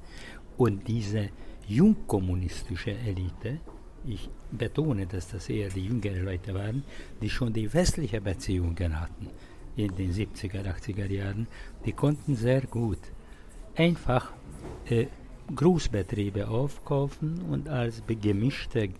Und 0.56 0.88
diese 0.88 1.30
jungkommunistische 1.66 2.92
Elite, 2.92 3.60
ich 4.04 4.28
betone, 4.50 5.06
dass 5.06 5.28
das 5.28 5.48
eher 5.48 5.68
die 5.68 5.84
jüngeren 5.84 6.24
Leute 6.24 6.54
waren, 6.54 6.82
die 7.22 7.30
schon 7.30 7.52
die 7.52 7.72
westliche 7.72 8.20
Beziehungen 8.20 8.98
hatten 8.98 9.28
in 9.76 9.94
den 9.96 10.12
70er, 10.12 10.64
80er 10.64 11.06
Jahren, 11.06 11.46
die 11.84 11.92
konnten 11.92 12.36
sehr 12.36 12.62
gut 12.62 12.98
einfach 13.74 14.32
äh, 14.86 15.06
Großbetriebe 15.54 16.48
aufkaufen 16.48 17.40
und 17.50 17.68
als 17.68 18.02
gemischte 18.06 18.90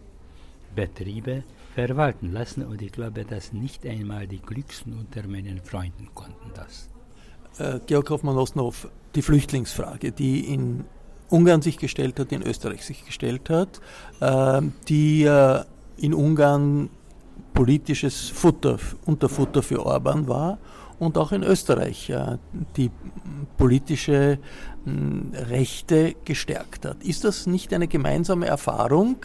Betriebe 0.75 1.45
verwalten 1.75 2.33
lassen. 2.33 2.65
Und 2.65 2.83
ich 2.83 2.93
glaube, 2.93 3.25
dass 3.25 3.53
nicht 3.53 3.87
einmal 3.87 4.27
die 4.27 4.41
Glücksten 4.41 4.95
unter 4.99 5.27
meinen 5.27 5.61
Freunden 5.61 6.09
konnten 6.15 6.50
das. 6.55 6.89
Äh, 7.59 7.81
Georg 7.87 8.11
Hoffmann-Ostnow, 8.11 8.89
die 9.15 9.23
Flüchtlingsfrage, 9.23 10.12
die 10.12 10.53
in 10.53 10.85
Ungarn 11.29 11.62
sich 11.62 11.79
gestellt 11.79 12.19
hat, 12.19 12.33
in 12.33 12.43
Österreich 12.43 12.85
sich 12.85 13.05
gestellt 13.05 13.50
hat, 13.50 13.81
äh, 14.21 14.62
die 14.89 15.25
äh, 15.25 15.62
in 15.97 16.15
Ungarn 16.15 16.91
politisches 17.54 18.28
Futter, 18.28 18.78
Unterfutter 19.07 19.62
für 19.62 19.85
Orban 19.85 20.28
war 20.28 20.59
und 20.99 21.16
auch 21.19 21.33
in 21.33 21.42
Österreich 21.42 22.12
die 22.76 22.90
politische 23.57 24.38
Rechte 24.87 26.14
gestärkt 26.25 26.87
hat. 26.87 27.02
Ist 27.04 27.25
das 27.25 27.47
nicht 27.47 27.73
eine 27.75 27.88
gemeinsame 27.88 28.47
Erfahrung, 28.47 29.16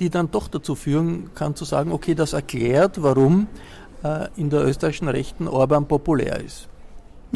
die 0.00 0.10
dann 0.10 0.30
doch 0.30 0.48
dazu 0.48 0.74
führen 0.74 1.30
kann 1.34 1.54
zu 1.54 1.64
sagen, 1.64 1.92
okay, 1.92 2.14
das 2.14 2.32
erklärt, 2.32 3.02
warum 3.02 3.46
äh, 4.02 4.28
in 4.36 4.50
der 4.50 4.64
österreichischen 4.64 5.08
Rechten 5.08 5.46
Orban 5.46 5.86
populär 5.86 6.40
ist? 6.40 6.68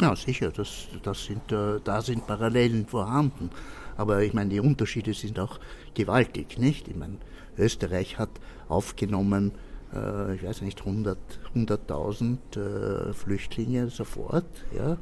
Ja, 0.01 0.15
sicher, 0.15 0.51
das, 0.51 0.87
das 1.03 1.25
sind, 1.25 1.51
äh, 1.51 1.79
da 1.83 2.01
sind 2.01 2.25
Parallelen 2.25 2.85
vorhanden. 2.87 3.49
Aber 3.97 4.23
ich 4.23 4.33
meine, 4.33 4.49
die 4.49 4.59
Unterschiede 4.59 5.13
sind 5.13 5.39
auch 5.39 5.59
gewaltig, 5.93 6.57
nicht? 6.57 6.87
Ich 6.87 6.95
meine, 6.95 7.17
Österreich 7.57 8.17
hat 8.17 8.29
aufgenommen, 8.69 9.51
äh, 9.93 10.35
ich 10.35 10.43
weiß 10.43 10.61
nicht, 10.61 10.81
100.000 10.81 11.17
100 11.55 13.15
Flüchtlinge 13.15 13.89
sofort, 13.89 14.45
ja. 14.75 14.97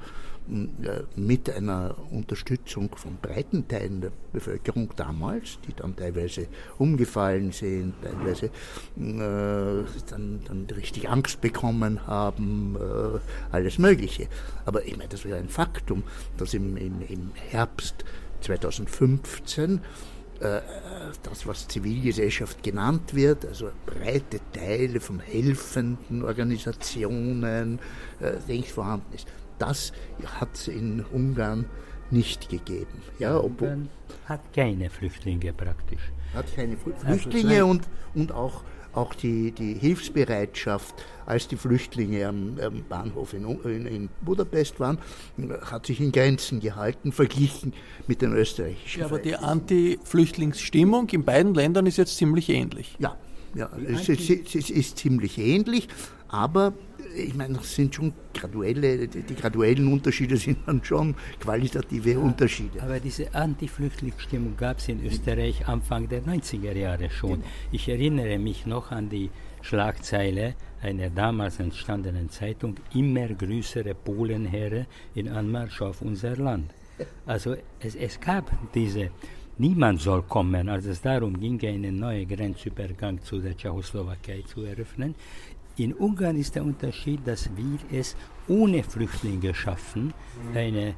Äh, 0.50 1.04
mit 1.20 1.50
einer 1.50 1.96
Unterstützung 2.10 2.90
von 2.96 3.18
breiten 3.22 3.68
Teilen 3.68 4.00
der 4.00 4.12
Bevölkerung 4.32 4.90
damals, 4.96 5.60
die 5.68 5.74
dann 5.74 5.96
teilweise 5.96 6.48
umgefallen 6.78 7.52
sind, 7.52 7.96
teilweise 8.02 8.46
äh, 8.46 8.50
dann, 10.10 10.40
dann 10.46 10.68
richtig 10.74 11.10
Angst 11.10 11.42
bekommen 11.42 12.08
haben, 12.08 12.78
äh, 12.78 13.20
alles 13.52 13.78
Mögliche. 13.78 14.28
Aber 14.66 14.86
ich 14.86 14.96
meine, 14.96 15.10
das 15.10 15.26
wäre 15.26 15.38
ein 15.38 15.50
Faktum, 15.50 16.04
dass 16.38 16.54
im, 16.54 16.78
im, 16.78 17.02
im 17.02 17.32
Herbst 17.50 18.06
2015 18.40 19.76
äh, 19.76 19.80
das, 20.40 21.48
was 21.48 21.68
Zivilgesellschaft 21.68 22.62
genannt 22.64 23.14
wird, 23.14 23.46
also 23.46 23.72
breite 23.86 24.40
Teile 24.54 25.00
von 25.00 25.20
helfenden 25.20 26.24
Organisationen, 26.24 27.80
äh, 28.22 28.34
längst 28.48 28.72
vorhanden 28.72 29.14
ist. 29.14 29.28
Das 29.58 29.92
hat 30.40 30.50
es 30.54 30.68
in 30.68 31.04
Ungarn 31.12 31.66
nicht 32.12 32.50
gegeben. 32.50 33.02
Ja, 33.20 33.38
Ungarn 33.38 33.90
hat 34.26 34.42
keine 34.54 34.90
Flüchtlinge 34.90 35.54
praktisch. 35.54 36.12
Hat 36.34 36.54
keine 36.56 36.78
also 36.84 37.20
Flüchtlinge 37.20 37.66
und, 37.66 37.88
und 38.14 38.32
auch, 38.32 38.64
auch 38.98 39.14
die, 39.14 39.52
die 39.52 39.76
Hilfsbereitschaft, 39.76 40.96
als 41.26 41.48
die 41.48 41.56
Flüchtlinge 41.56 42.28
am, 42.28 42.58
am 42.62 42.84
Bahnhof 42.88 43.34
in, 43.34 43.46
in, 43.64 43.86
in, 43.86 44.10
Budapest 44.22 44.80
waren, 44.80 44.98
hat 45.62 45.86
sich 45.86 46.00
in 46.02 46.12
Grenzen 46.12 46.60
gehalten, 46.60 47.12
verglichen 47.12 47.74
mit 48.08 48.22
den 48.22 48.34
österreichischen. 48.34 49.02
Ja, 49.02 49.06
aber 49.06 49.20
die 49.20 49.36
Anti-Flüchtlingsstimmung 49.36 51.10
in 51.10 51.24
beiden 51.24 51.54
Ländern 51.54 51.86
ist 51.86 51.98
jetzt 51.98 52.18
ziemlich 52.18 52.50
ähnlich. 52.50 52.96
Ja, 53.00 53.16
ja, 53.54 53.70
es 53.88 54.10
ist, 54.10 54.56
es 54.56 54.70
ist, 54.70 54.98
ziemlich 54.98 55.38
ähnlich, 55.38 55.88
Aber 56.28 56.74
ich 57.16 57.34
meine, 57.36 57.56
das 57.56 57.76
sind 57.76 57.94
schon 57.94 58.14
graduelle, 58.34 59.08
die, 59.08 59.36
graduellen 59.36 59.92
Unterschiede 59.92 60.38
sind 60.38 60.60
dann 60.66 60.84
schon 60.84 61.16
qualitative 61.40 62.12
ja, 62.12 62.20
Unterschiede. 62.20 62.82
Aber 62.82 63.00
diese 63.00 63.34
Anti-Flüchtlingsstimmung 63.34 64.56
gab 64.58 64.78
es 64.80 64.90
in 64.90 65.06
Österreich 65.06 65.68
Anfang 65.68 66.08
der 66.10 66.24
90er 66.24 66.74
Jahre 66.74 67.10
schon. 67.10 67.42
Genau. 67.42 67.46
Ich 67.72 67.88
erinnere 67.90 68.40
mich 68.40 68.66
noch 68.66 68.92
an 68.92 69.10
die 69.10 69.30
Schlagzeile 69.62 70.56
einer 70.82 71.10
damals 71.10 71.60
entstandenen 71.60 72.30
Zeitung, 72.30 72.76
immer 72.94 73.28
größere 73.28 73.96
Polenheere 73.96 74.86
in 75.16 75.30
Anmarsch 75.30 75.82
auf 75.82 76.02
unser 76.02 76.36
Land. 76.38 76.74
Also 77.26 77.56
es, 77.80 77.96
es 77.96 78.20
gab 78.20 78.52
diese 78.74 79.12
Niemand 79.60 80.00
soll 80.02 80.22
kommen, 80.22 80.70
als 80.70 80.86
es 80.86 81.02
darum 81.02 81.40
ging, 81.40 81.60
einen 81.66 81.98
neuen 81.98 82.28
Grenzübergang 82.28 83.24
zu 83.24 83.40
der 83.40 83.58
Tschechoslowakei 83.58 84.44
zu 84.46 84.62
eröffnen. 84.62 85.16
In 85.80 85.94
Ungarn 85.94 86.38
ist 86.38 86.56
der 86.56 86.64
Unterschied, 86.64 87.20
dass 87.26 87.52
wir 87.56 87.78
es 87.92 88.16
ohne 88.48 88.82
Flüchtlinge 88.82 89.54
schaffen, 89.54 90.12
eine, 90.56 90.96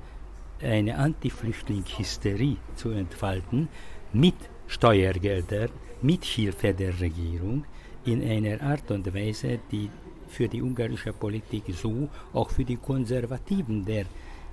eine 0.62 0.98
Anti-Flüchtling-Hysterie 0.98 2.56
zu 2.76 2.92
entfalten, 2.92 3.68
mit 4.14 4.36
Steuergeldern, 4.68 5.70
mit 6.02 6.24
Hilfe 6.24 6.74
der 6.74 6.98
Regierung, 6.98 7.66
in 8.06 8.24
einer 8.24 8.62
Art 8.62 8.90
und 8.92 9.14
Weise, 9.14 9.60
die 9.70 9.90
für 10.30 10.48
die 10.48 10.62
ungarische 10.62 11.12
Politik 11.12 11.64
so 11.74 12.08
auch 12.32 12.50
für 12.50 12.64
die 12.64 12.78
Konservativen 12.78 13.84
der 13.84 14.06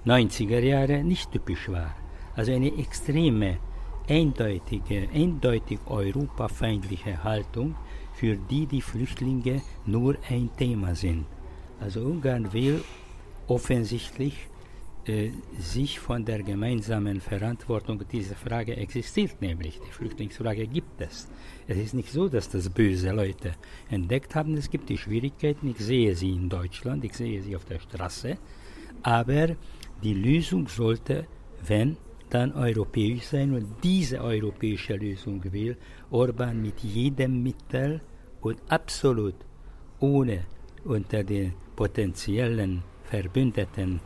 90er 0.04 0.58
Jahre 0.58 1.04
nicht 1.04 1.30
typisch 1.30 1.68
war. 1.68 1.94
Also 2.34 2.52
eine 2.52 2.76
extreme, 2.76 3.58
eindeutige, 4.08 5.08
eindeutig 5.14 5.78
europafeindliche 5.86 7.22
Haltung, 7.22 7.76
für 8.16 8.36
die 8.36 8.66
die 8.66 8.82
Flüchtlinge 8.82 9.62
nur 9.84 10.16
ein 10.28 10.50
Thema 10.56 10.94
sind. 10.94 11.26
Also 11.80 12.00
Ungarn 12.00 12.52
will 12.52 12.82
offensichtlich 13.46 14.48
äh, 15.06 15.30
sich 15.58 16.00
von 16.00 16.24
der 16.24 16.42
gemeinsamen 16.42 17.20
Verantwortung 17.20 18.02
dieser 18.10 18.34
Frage 18.34 18.76
existiert, 18.76 19.40
nämlich 19.40 19.78
die 19.86 19.92
Flüchtlingsfrage 19.92 20.66
gibt 20.66 21.00
es. 21.00 21.28
Es 21.68 21.76
ist 21.76 21.94
nicht 21.94 22.10
so, 22.10 22.28
dass 22.28 22.48
das 22.48 22.70
böse 22.70 23.12
Leute 23.12 23.52
entdeckt 23.90 24.34
haben, 24.34 24.56
es 24.56 24.70
gibt 24.70 24.88
die 24.88 24.98
Schwierigkeiten, 24.98 25.68
ich 25.68 25.78
sehe 25.78 26.16
sie 26.16 26.32
in 26.32 26.48
Deutschland, 26.48 27.04
ich 27.04 27.14
sehe 27.14 27.42
sie 27.42 27.54
auf 27.54 27.64
der 27.66 27.78
Straße, 27.78 28.38
aber 29.02 29.56
die 30.02 30.14
Lösung 30.14 30.68
sollte, 30.68 31.26
wenn 31.64 31.96
dann 32.30 32.52
europäisch 32.52 33.24
sein 33.24 33.54
und 33.54 33.66
diese 33.82 34.20
europäische 34.20 34.96
Lösung 34.96 35.42
will 35.52 35.76
Orban 36.10 36.60
mit 36.60 36.80
jedem 36.80 37.42
Mittel 37.42 38.00
und 38.40 38.58
absolut 38.68 39.34
ohne 40.00 40.44
unter 40.84 41.22
den 41.24 41.54
potenziellen 41.74 42.82
Verbündeten 43.04 44.00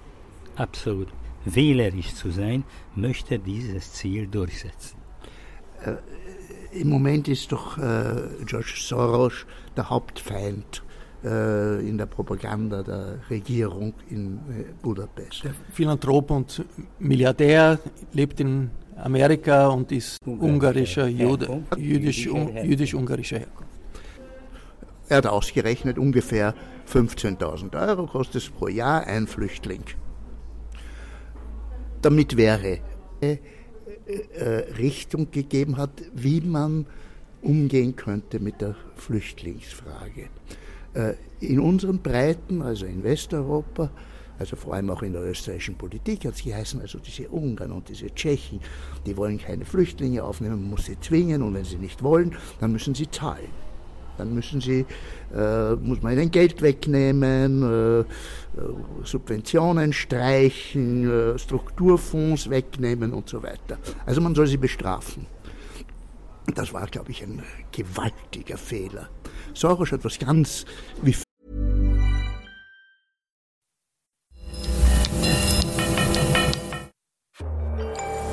absolut 0.56 1.08
wählerisch 1.44 2.14
zu 2.14 2.30
sein, 2.30 2.64
möchte 2.94 3.38
dieses 3.38 3.92
Ziel 3.92 4.26
durchsetzen. 4.26 4.98
Äh, 5.84 6.78
Im 6.78 6.88
Moment 6.90 7.28
ist 7.28 7.50
doch 7.52 7.78
äh, 7.78 8.28
George 8.44 8.74
Soros 8.76 9.46
der 9.76 9.88
Hauptfeind 9.88 10.82
äh, 11.24 11.88
in 11.88 11.98
der 11.98 12.06
Propaganda 12.06 12.82
der 12.82 13.18
Regierung 13.28 13.94
in 14.08 14.36
äh, 14.36 14.64
Budapest. 14.82 15.44
Der 15.44 15.54
Philanthrop 15.72 16.30
und 16.30 16.64
Milliardär 16.98 17.78
lebt 18.12 18.40
in 18.40 18.70
Amerika 18.96 19.68
und 19.68 19.92
ist 19.92 20.18
ungarischer 20.26 21.06
Jude, 21.08 21.62
jüdisch-ungarischer 21.76 23.38
Herkunft. 23.38 23.70
Er 25.08 25.16
hat 25.18 25.26
ausgerechnet, 25.26 25.98
ungefähr 25.98 26.54
15.000 26.88 27.88
Euro 27.88 28.06
kostet 28.06 28.42
es 28.42 28.48
pro 28.48 28.68
Jahr 28.68 29.06
ein 29.06 29.26
Flüchtling. 29.26 29.82
Damit 32.02 32.36
wäre 32.36 32.78
äh, 33.20 33.38
äh, 34.06 34.72
Richtung 34.78 35.30
gegeben 35.30 35.76
hat, 35.76 35.90
wie 36.14 36.40
man 36.40 36.86
umgehen 37.42 37.96
könnte 37.96 38.40
mit 38.40 38.60
der 38.60 38.74
Flüchtlingsfrage. 38.96 40.28
Äh, 40.94 41.14
in 41.40 41.58
unseren 41.58 42.00
Breiten, 42.00 42.60
also 42.60 42.84
in 42.84 43.02
Westeuropa, 43.02 43.90
also 44.38 44.56
vor 44.56 44.74
allem 44.74 44.90
auch 44.90 45.02
in 45.02 45.12
der 45.12 45.22
österreichischen 45.22 45.76
Politik 45.76 46.24
hat 46.24 46.34
es 46.34 46.42
geheißen, 46.42 46.80
also 46.80 46.98
diese 46.98 47.28
Ungarn 47.28 47.72
und 47.72 47.88
diese 47.88 48.14
Tschechen, 48.14 48.60
die 49.06 49.16
wollen 49.16 49.38
keine 49.38 49.64
Flüchtlinge 49.64 50.24
aufnehmen, 50.24 50.60
man 50.60 50.70
muss 50.70 50.86
sie 50.86 50.98
zwingen 50.98 51.42
und 51.42 51.54
wenn 51.54 51.64
sie 51.64 51.76
nicht 51.76 52.02
wollen, 52.02 52.36
dann 52.58 52.72
müssen 52.72 52.94
sie 52.94 53.10
zahlen. 53.10 53.48
Dann 54.18 54.34
müssen 54.34 54.60
sie, 54.60 54.84
äh, 55.34 55.74
muss 55.76 56.02
man 56.02 56.12
ihnen 56.12 56.30
Geld 56.30 56.60
wegnehmen, 56.60 57.62
äh, 57.62 58.00
äh 58.00 58.04
Subventionen 59.04 59.94
streichen, 59.94 61.10
äh, 61.10 61.38
Strukturfonds 61.38 62.50
wegnehmen 62.50 63.14
und 63.14 63.28
so 63.30 63.42
weiter. 63.42 63.78
Also 64.04 64.20
man 64.20 64.34
soll 64.34 64.46
sie 64.46 64.58
bestrafen. 64.58 65.26
Das 66.54 66.72
war, 66.72 66.86
glaube 66.86 67.10
ich, 67.10 67.22
ein 67.22 67.42
gewaltiger 67.72 68.58
Fehler. 68.58 69.08
Soros 69.54 69.92
hat 69.92 70.04
was 70.04 70.18
ganz 70.18 70.64
wie 71.02 71.14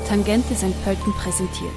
Tangente 0.08 0.54
St. 0.54 0.84
Pölten 0.84 1.12
präsentiert 1.12 1.72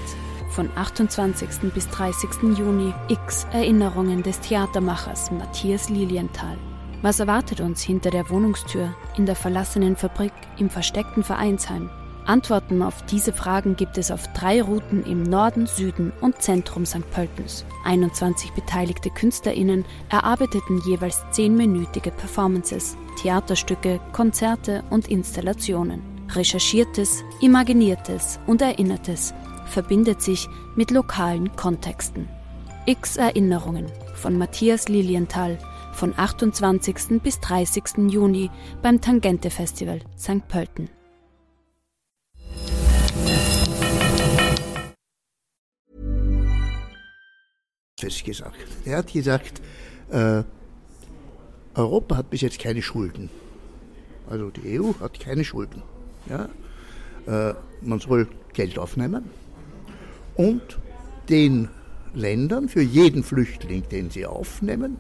von 0.52 0.70
28. 0.76 1.74
bis 1.74 1.90
30. 1.90 2.58
Juni 2.58 2.94
X 3.08 3.48
Erinnerungen 3.54 4.22
des 4.22 4.40
Theatermachers 4.42 5.32
Matthias 5.32 5.90
Lilienthal. 5.90 6.58
Was 7.02 7.20
erwartet 7.20 7.62
uns 7.62 7.82
hinter 7.82 8.12
der 8.12 8.30
Wohnungstür, 8.30 8.94
in 9.18 9.26
der 9.26 9.36
verlassenen 9.36 9.96
Fabrik, 9.96 10.34
im 10.58 10.70
versteckten 10.70 11.24
Vereinsheim? 11.24 11.90
Antworten 12.26 12.82
auf 12.82 13.04
diese 13.06 13.34
Fragen 13.34 13.76
gibt 13.76 13.98
es 13.98 14.12
auf 14.12 14.28
drei 14.34 14.62
Routen 14.62 15.04
im 15.04 15.24
Norden, 15.24 15.66
Süden 15.66 16.14
und 16.22 16.42
Zentrum 16.42 16.86
St. 16.86 17.10
Pöltens. 17.12 17.66
21 17.84 18.52
beteiligte 18.52 19.10
KünstlerInnen 19.10 19.86
erarbeiteten 20.10 20.82
jeweils 20.86 21.24
zehnminütige 21.32 22.12
Performances, 22.12 22.96
Theaterstücke, 23.22 24.00
Konzerte 24.12 24.84
und 24.90 25.08
Installationen. 25.08 26.02
Recherchiertes, 26.30 27.24
Imaginiertes 27.42 28.40
und 28.48 28.62
Erinnertes 28.62 29.34
verbindet 29.66 30.22
sich 30.22 30.48
mit 30.76 30.92
lokalen 30.92 31.56
Kontexten. 31.56 32.30
X 32.86 33.18
Erinnerungen 33.18 33.86
von 34.16 34.38
Matthias 34.38 34.88
Lilienthal 34.90 35.58
von 35.94 36.14
28. 36.16 37.22
bis 37.22 37.40
30. 37.40 38.10
Juni 38.10 38.50
beim 38.82 39.02
Tangente 39.02 39.50
Festival 39.50 40.00
St. 40.18 40.48
Pölten. 40.48 40.90
Gesagt. 48.24 48.58
Er 48.86 48.98
hat 48.98 49.14
gesagt, 49.14 49.62
äh, 50.10 50.44
Europa 51.74 52.18
hat 52.18 52.30
bis 52.30 52.42
jetzt 52.42 52.60
keine 52.60 52.82
Schulden. 52.82 53.30
Also 54.30 54.50
die 54.50 54.80
EU 54.80 54.94
hat 55.00 55.20
keine 55.20 55.44
Schulden. 55.44 55.84
Ja? 56.30 56.50
Äh, 57.28 57.54
man 57.82 58.00
soll 58.00 58.28
Geld 58.54 58.78
aufnehmen 58.78 59.30
und 60.36 60.80
den 61.30 61.70
Ländern 62.14 62.68
für 62.68 62.82
jeden 62.82 63.24
Flüchtling, 63.24 63.88
den 63.90 64.10
sie 64.10 64.26
aufnehmen, 64.26 64.98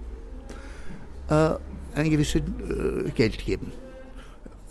äh, 1.29 1.51
ein 1.95 2.09
gewisses 2.09 2.41
äh, 2.41 3.09
Geld 3.11 3.45
geben. 3.45 3.71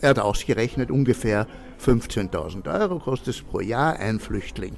Er 0.00 0.10
hat 0.10 0.18
ausgerechnet, 0.18 0.90
ungefähr 0.90 1.46
15.000 1.84 2.80
Euro 2.80 2.98
kostet 2.98 3.34
es 3.34 3.42
pro 3.42 3.60
Jahr 3.60 3.98
ein 3.98 4.20
Flüchtling. 4.20 4.76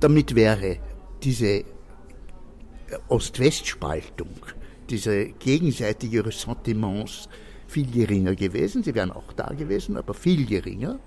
Damit 0.00 0.34
wäre 0.34 0.78
diese 1.22 1.64
Ost-West-Spaltung, 3.08 4.30
diese 4.90 5.26
gegenseitige 5.26 6.24
Ressentiments 6.24 7.28
viel 7.66 7.90
geringer 7.90 8.34
gewesen. 8.34 8.82
Sie 8.82 8.94
wären 8.94 9.10
auch 9.10 9.32
da 9.32 9.48
gewesen, 9.48 9.96
aber 9.96 10.14
viel 10.14 10.46
geringer. 10.46 10.98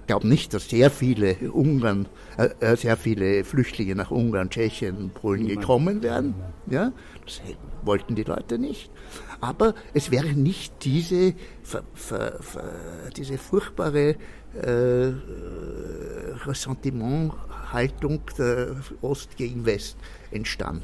Ich 0.00 0.08
glaube 0.08 0.28
nicht, 0.28 0.52
dass 0.52 0.68
sehr 0.68 0.90
viele 0.90 1.34
Ungarn, 1.50 2.06
äh, 2.36 2.50
äh, 2.60 2.76
sehr 2.76 2.98
viele 2.98 3.42
Flüchtlinge 3.42 3.94
nach 3.94 4.10
Ungarn, 4.10 4.50
Tschechien, 4.50 5.10
Polen 5.10 5.46
gekommen 5.46 6.02
wären. 6.02 6.34
Ja, 6.66 6.92
das 7.24 7.40
wollten 7.84 8.14
die 8.14 8.24
Leute 8.24 8.58
nicht. 8.58 8.90
Aber 9.40 9.74
es 9.94 10.10
wäre 10.10 10.34
nicht 10.34 10.84
diese, 10.84 11.34
diese 13.16 13.38
furchtbare 13.38 14.16
äh, 14.62 15.12
Ressentimenthaltung 16.46 18.20
der 18.38 18.76
Ost 19.02 19.36
gegen 19.36 19.64
West 19.66 19.96
entstanden. 20.30 20.82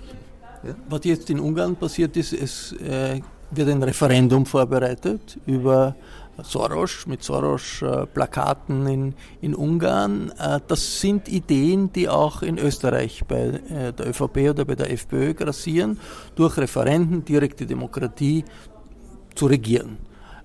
Ja? 0.64 0.74
Was 0.88 1.00
jetzt 1.04 1.30
in 1.30 1.40
Ungarn 1.40 1.76
passiert 1.76 2.16
ist, 2.16 2.32
es 2.32 2.72
äh, 2.72 3.20
wird 3.50 3.68
ein 3.68 3.82
Referendum 3.82 4.46
vorbereitet 4.46 5.38
über 5.46 5.96
Soros, 6.42 7.06
mit 7.06 7.22
Soros-Plakaten 7.22 8.86
in, 8.86 9.14
in 9.40 9.54
Ungarn. 9.54 10.32
Äh, 10.38 10.60
das 10.66 11.00
sind 11.00 11.28
Ideen, 11.28 11.92
die 11.92 12.08
auch 12.08 12.42
in 12.42 12.58
Österreich 12.58 13.22
bei 13.26 13.60
äh, 13.68 13.92
der 13.92 14.08
ÖVP 14.08 14.50
oder 14.50 14.64
bei 14.64 14.74
der 14.74 14.90
FPÖ 14.90 15.34
grassieren, 15.34 15.98
durch 16.34 16.56
Referenden, 16.56 17.24
direkte 17.24 17.66
Demokratie 17.66 18.44
zu 19.34 19.46
regieren. 19.46 19.98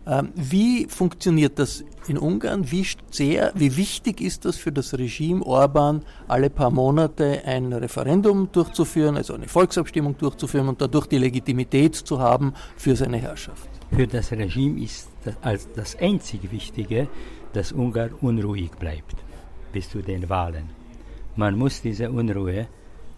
Ähm, 0.08 0.30
wie 0.36 0.86
funktioniert 0.86 1.58
das 1.58 1.84
in 2.08 2.18
Ungarn? 2.18 2.72
Wie 2.72 2.86
sehr, 3.10 3.52
wie 3.56 3.76
wichtig 3.76 4.22
ist 4.22 4.46
das 4.46 4.58
für 4.58 4.72
das 4.72 4.94
Regime 4.98 5.44
Orban, 5.44 6.04
alle 6.28 6.50
paar 6.50 6.70
Monate 6.70 7.42
ein 7.46 7.74
Referendum 7.74 8.50
durchzuführen, 8.52 9.18
also 9.18 9.34
eine 9.34 9.48
Volksabstimmung 9.48 10.18
durchzuführen 10.18 10.68
und 10.68 10.80
dadurch 10.80 11.08
die 11.08 11.18
Legitimität 11.18 11.96
zu 11.96 12.20
haben 12.20 12.54
für 12.78 12.96
seine 12.96 13.18
Herrschaft? 13.18 13.70
Für 13.92 14.08
das 14.08 14.32
Regime 14.32 14.82
ist 14.84 15.10
das, 15.24 15.36
als 15.42 15.72
das 15.74 15.98
einzig 16.00 16.52
Wichtige, 16.52 17.08
dass 17.54 17.72
Ungarn 17.72 18.12
unruhig 18.22 18.72
bleibt 18.72 19.16
bis 19.72 19.90
zu 19.90 20.02
den 20.02 20.30
Wahlen. 20.30 20.70
Man 21.36 21.58
muss 21.58 21.82
diese 21.82 22.10
Unruhe 22.12 22.68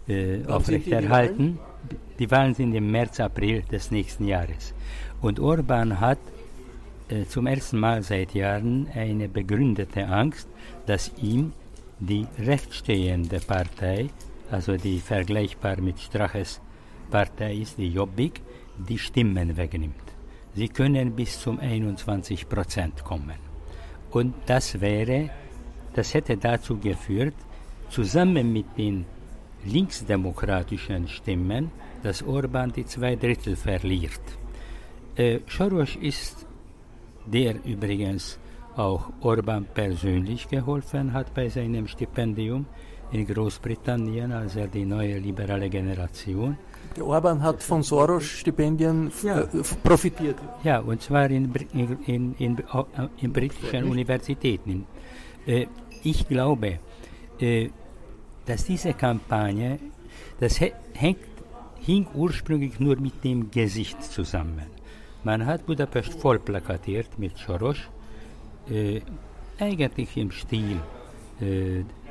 äh, 0.08 0.44
aufrechterhalten. 0.46 1.58
Die, 1.90 1.96
die 2.18 2.30
Wahlen 2.30 2.54
sind 2.54 2.74
im 2.74 2.90
März, 2.90 3.20
April 3.20 3.62
des 3.70 3.90
nächsten 3.90 4.24
Jahres. 4.26 4.74
Und 5.20 5.38
Orban 5.38 6.00
hat 6.00 6.18
zum 7.28 7.46
ersten 7.46 7.78
Mal 7.78 8.02
seit 8.02 8.34
Jahren 8.34 8.88
eine 8.94 9.28
begründete 9.28 10.06
Angst, 10.06 10.48
dass 10.86 11.10
ihm 11.20 11.52
die 11.98 12.26
rechtsstehende 12.38 13.40
Partei, 13.40 14.10
also 14.50 14.76
die 14.76 15.00
vergleichbar 15.00 15.80
mit 15.80 15.98
Straches 16.00 16.60
Partei 17.10 17.54
ist, 17.56 17.78
die 17.78 17.88
Jobbik, 17.88 18.40
die 18.76 18.98
Stimmen 18.98 19.56
wegnimmt. 19.56 19.94
Sie 20.54 20.68
können 20.68 21.14
bis 21.14 21.40
zum 21.40 21.58
21 21.58 22.48
Prozent 22.48 23.04
kommen. 23.04 23.38
Und 24.10 24.34
das 24.46 24.80
wäre, 24.80 25.30
das 25.94 26.14
hätte 26.14 26.36
dazu 26.36 26.78
geführt, 26.78 27.34
zusammen 27.90 28.52
mit 28.52 28.66
den 28.76 29.04
linksdemokratischen 29.64 31.08
Stimmen, 31.08 31.70
dass 32.02 32.22
Orban 32.22 32.72
die 32.72 32.86
zwei 32.86 33.16
Drittel 33.16 33.56
verliert. 33.56 34.20
Äh, 35.16 35.40
Soros 35.48 35.96
ist 35.96 36.47
der 37.32 37.64
übrigens 37.64 38.38
auch 38.76 39.10
Orban 39.20 39.66
persönlich 39.74 40.48
geholfen 40.48 41.12
hat 41.12 41.34
bei 41.34 41.48
seinem 41.48 41.86
Stipendium 41.88 42.66
in 43.10 43.26
Großbritannien, 43.26 44.32
als 44.32 44.56
er 44.56 44.68
die 44.68 44.84
neue 44.84 45.18
liberale 45.18 45.68
Generation. 45.68 46.56
Der 46.96 47.06
Orban 47.06 47.42
hat 47.42 47.62
von 47.62 47.82
Soros-Stipendien 47.82 49.10
ja. 49.22 49.40
Äh, 49.40 49.46
profitiert. 49.82 50.36
Ja, 50.62 50.80
und 50.80 51.02
zwar 51.02 51.30
in, 51.30 51.52
in, 51.72 51.98
in, 52.06 52.34
in, 52.38 52.58
äh, 52.58 53.08
in 53.20 53.32
britischen 53.32 53.84
Universitäten. 53.84 54.86
Äh, 55.46 55.66
ich 56.02 56.28
glaube, 56.28 56.78
dass 58.46 58.64
diese 58.64 58.94
Kampagne, 58.94 59.78
das 60.40 60.60
hängt, 60.60 61.18
hing 61.80 62.06
ursprünglich 62.14 62.80
nur 62.80 62.96
mit 62.96 63.22
dem 63.22 63.50
Gesicht 63.50 64.02
zusammen. 64.02 64.77
Man 65.28 65.44
hat 65.44 65.66
Budapest 65.66 66.14
voll 66.14 66.38
plakatiert 66.38 67.18
mit 67.18 67.36
Soros, 67.36 67.76
eigentlich 69.58 70.16
im 70.16 70.30
Stil 70.30 70.80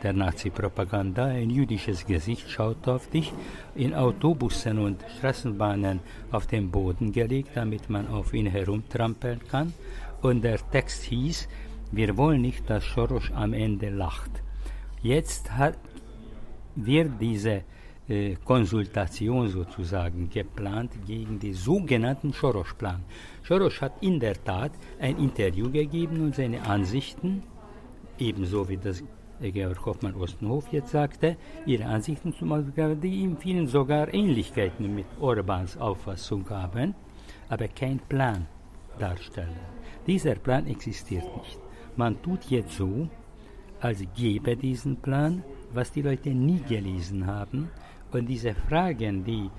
der 0.04 0.14
Nazi-Propaganda. 0.14 1.26
Ein 1.26 1.50
jüdisches 1.50 2.06
Gesicht 2.06 2.48
schaut 2.48 2.88
auf 2.88 3.10
dich, 3.10 3.34
in 3.74 3.96
Autobussen 3.96 4.78
und 4.78 5.04
Straßenbahnen 5.18 6.00
auf 6.32 6.46
den 6.46 6.70
Boden 6.70 7.12
gelegt, 7.12 7.50
damit 7.56 7.90
man 7.90 8.08
auf 8.08 8.36
ihn 8.36 8.46
herumtrampeln 8.46 9.42
kann. 9.50 9.74
Und 10.22 10.44
der 10.44 10.60
Text 10.70 11.02
hieß, 11.02 11.48
wir 11.92 12.18
wollen 12.18 12.44
nicht, 12.44 12.70
dass 12.70 12.86
Soros 12.86 13.32
am 13.34 13.54
Ende 13.54 13.90
lacht. 13.90 14.44
Jetzt 15.02 15.54
hat, 15.54 15.80
wird 16.76 17.14
diese 17.20 17.64
äh, 18.10 18.36
Konsultation 18.44 19.48
sozusagen 19.50 20.30
geplant 20.30 20.92
gegen 21.06 21.40
den 21.40 21.54
sogenannten 21.54 22.32
Soros-Plan. 22.32 23.04
Soros 23.44 23.82
hat 23.82 24.02
in 24.02 24.20
der 24.20 24.42
Tat 24.44 24.72
ein 25.00 25.18
Interview 25.18 25.70
gegeben 25.70 26.22
und 26.22 26.36
seine 26.36 26.62
Ansichten, 26.66 27.44
ebenso 28.18 28.68
wie 28.70 28.78
das 28.78 29.04
Georg 29.40 29.86
Hoffmann-Ostenhof 29.86 30.72
jetzt 30.72 30.90
sagte, 30.90 31.38
ihre 31.66 31.86
Ansichten 31.86 32.34
zum 32.34 32.50
Beispiel, 32.50 32.96
die 32.96 33.24
in 33.24 33.38
vielen 33.38 33.68
sogar 33.68 34.12
Ähnlichkeiten 34.14 34.96
mit 34.96 35.06
Orbans 35.20 35.78
Auffassung 35.78 36.50
haben, 36.50 36.96
aber 37.50 37.68
kein 37.68 38.00
Plan 38.00 38.48
darstellen. 38.98 39.60
Dieser 40.08 40.36
Plan 40.36 40.66
existiert 40.68 41.26
nicht. 41.38 41.60
Man 41.96 42.22
tut 42.22 42.46
jetzt 42.46 42.78
so, 42.78 43.08
als 43.80 44.04
gäbe 44.16 44.56
diesen 44.56 44.98
Plan, 44.98 45.44
was 45.74 45.92
die 45.92 46.02
Leute 46.02 46.30
nie 46.30 46.62
gelesen 46.68 47.28
haben, 47.28 47.70
und 48.12 48.26
diese 48.26 48.54
Fragen, 48.54 49.24
die 49.24 49.50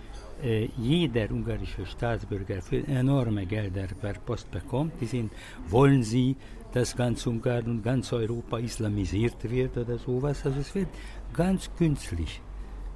äh, 0.43 0.69
jeder 0.79 1.31
ungarische 1.31 1.85
Staatsbürger 1.85 2.63
für 2.63 2.87
enorme 2.87 3.47
Gelder 3.47 3.87
per 4.01 4.15
Post 4.15 4.51
bekommt, 4.51 4.93
die 5.01 5.07
sind, 5.07 5.33
wollen 5.69 6.03
Sie, 6.03 6.37
dass 6.73 6.97
ganz 6.97 7.27
Ungarn 7.27 7.65
und 7.67 7.83
ganz 7.83 8.13
Europa 8.13 8.59
islamisiert 8.59 9.43
wird 9.51 9.77
oder 9.77 9.99
sowas? 9.99 10.45
Also 10.45 10.61
es 10.61 10.75
wird 10.75 10.89
ganz 11.33 11.71
künstlich 11.77 12.41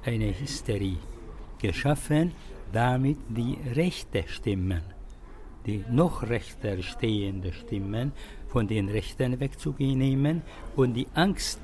eine 0.05 0.37
Hysterie 0.39 0.97
geschaffen, 1.59 2.31
damit 2.71 3.17
die 3.29 3.57
rechte 3.75 4.23
Stimmen, 4.27 4.81
die 5.65 5.83
noch 5.89 6.23
rechter 6.23 6.81
stehende 6.81 7.53
Stimmen 7.53 8.11
von 8.47 8.67
den 8.67 8.89
Rechten 8.89 9.39
wegzunehmen 9.39 10.41
und 10.75 10.93
die 10.93 11.07
Angst, 11.13 11.59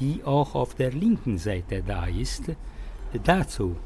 die 0.00 0.22
auch 0.24 0.54
auf 0.54 0.74
der 0.74 0.92
linken 0.92 1.36
Seite 1.38 1.82
da 1.86 2.06
ist, 2.06 2.44
dazu 3.24 3.76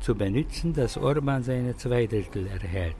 zu 0.00 0.14
benutzen, 0.14 0.72
dass 0.72 0.96
Orban 0.96 1.42
seine 1.42 1.76
zwei 1.76 2.06
Drittel 2.06 2.46
erhält, 2.46 2.96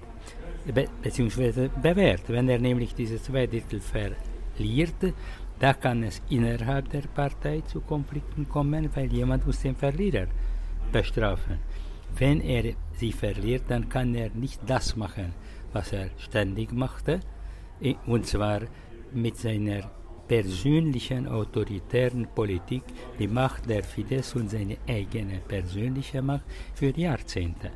be 0.75 0.87
beziehungsweise 1.03 1.69
bewährt. 1.83 2.23
Wenn 2.29 2.49
er 2.49 2.59
nämlich 2.59 2.95
diese 2.95 3.21
zwei 3.21 3.47
Drittel 3.47 3.81
verliert, 3.81 5.15
da 5.59 5.75
kann 5.75 6.03
es 6.03 6.23
innerhalb 6.31 6.89
der 6.91 7.03
Partei 7.03 7.63
zu 7.63 7.81
Konflikten 7.81 8.49
kommen, 8.49 8.89
weil 8.95 9.13
jemand 9.13 9.47
muss 9.47 9.61
den 9.61 9.77
Verlierer 9.77 10.27
bestrafen. 10.93 11.59
Wenn 12.17 12.41
er 12.41 12.75
sie 12.93 13.13
verliert, 13.13 13.65
dann 13.69 13.89
kann 13.89 14.15
er 14.15 14.31
nicht 14.31 14.61
das 14.67 14.97
machen, 14.97 15.35
was 15.73 15.93
er 15.93 16.11
ständig 16.17 16.73
machte, 16.73 17.21
und 18.07 18.27
zwar 18.27 18.61
mit 19.13 19.37
seiner 19.37 19.91
persönlichen 20.29 21.27
autoritären 21.27 22.29
Politik 22.35 22.83
die 23.19 23.29
Macht 23.29 23.69
der 23.69 23.83
Fidesz 23.83 24.35
und 24.37 24.51
seine 24.51 24.77
eigene 24.87 25.39
persönliche 25.49 26.23
Macht 26.23 26.45
für 26.75 26.97
Jahrzehnte. 26.97 27.71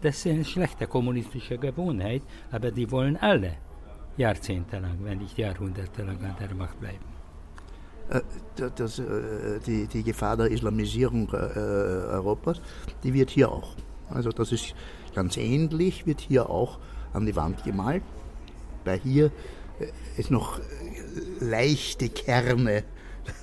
Das 0.00 0.16
ist 0.16 0.26
eine 0.26 0.44
schlechte 0.44 0.86
kommunistische 0.86 1.58
Gewohnheit, 1.58 2.22
aber 2.50 2.70
die 2.70 2.90
wollen 2.90 3.16
alle 3.18 3.56
jahrzehntelang, 4.16 4.98
wenn 5.02 5.18
nicht 5.18 5.36
jahrhundertelang 5.36 6.24
an 6.24 6.36
der 6.40 6.54
Macht 6.54 6.80
bleiben. 6.80 7.04
Äh, 8.10 8.22
das, 8.74 8.98
äh, 8.98 9.60
die, 9.66 9.86
die, 9.86 10.02
Gefahr 10.02 10.36
der 10.36 10.50
Islamisierung 10.50 11.28
äh, 11.32 11.36
Europas, 11.36 12.60
die 13.04 13.14
wird 13.14 13.30
hier 13.30 13.50
auch. 13.50 13.76
Also 14.08 14.30
das 14.30 14.52
ist 14.52 14.74
ganz 15.14 15.36
ähnlich, 15.36 16.06
wird 16.06 16.20
hier 16.20 16.50
auch 16.50 16.78
an 17.12 17.26
die 17.26 17.36
Wand 17.36 17.62
gemalt, 17.62 18.02
weil 18.84 18.98
hier 19.00 19.30
es 20.18 20.30
noch 20.30 20.60
leichte 21.40 22.08
Kerne 22.08 22.84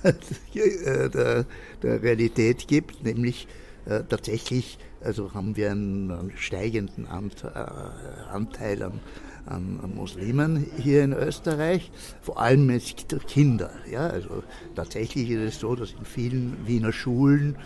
der, 0.54 1.44
der, 1.82 2.02
Realität 2.02 2.68
gibt, 2.68 3.04
nämlich 3.04 3.46
äh, 3.86 4.02
tatsächlich 4.08 4.78
also 5.02 5.32
haben 5.34 5.56
wir 5.56 5.70
einen, 5.70 6.32
steigenden 6.36 7.06
äh, 7.06 8.28
Anteil 8.32 8.82
an, 8.82 9.00
an, 9.46 9.80
an, 9.82 9.94
Muslimen 9.94 10.66
hier 10.76 11.04
in 11.04 11.12
Österreich, 11.12 11.90
vor 12.20 12.40
allem 12.40 12.70
jetzt 12.70 13.14
Kinder. 13.26 13.70
Ja, 13.90 14.08
also 14.08 14.42
tatsächlich 14.74 15.30
ist 15.30 15.54
es 15.54 15.60
so, 15.60 15.74
dass 15.74 15.92
in 15.92 16.04
vielen 16.04 16.66
Wiener 16.66 16.92
Schulen 16.92 17.56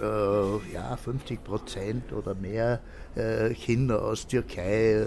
äh, 0.00 0.72
ja, 0.72 0.96
50 0.96 1.42
Prozent 1.42 2.12
oder 2.12 2.34
mehr 2.34 2.80
äh, 3.16 3.54
Kinder 3.54 4.02
aus 4.02 4.26
Türkei, 4.26 4.92
äh, 4.92 5.04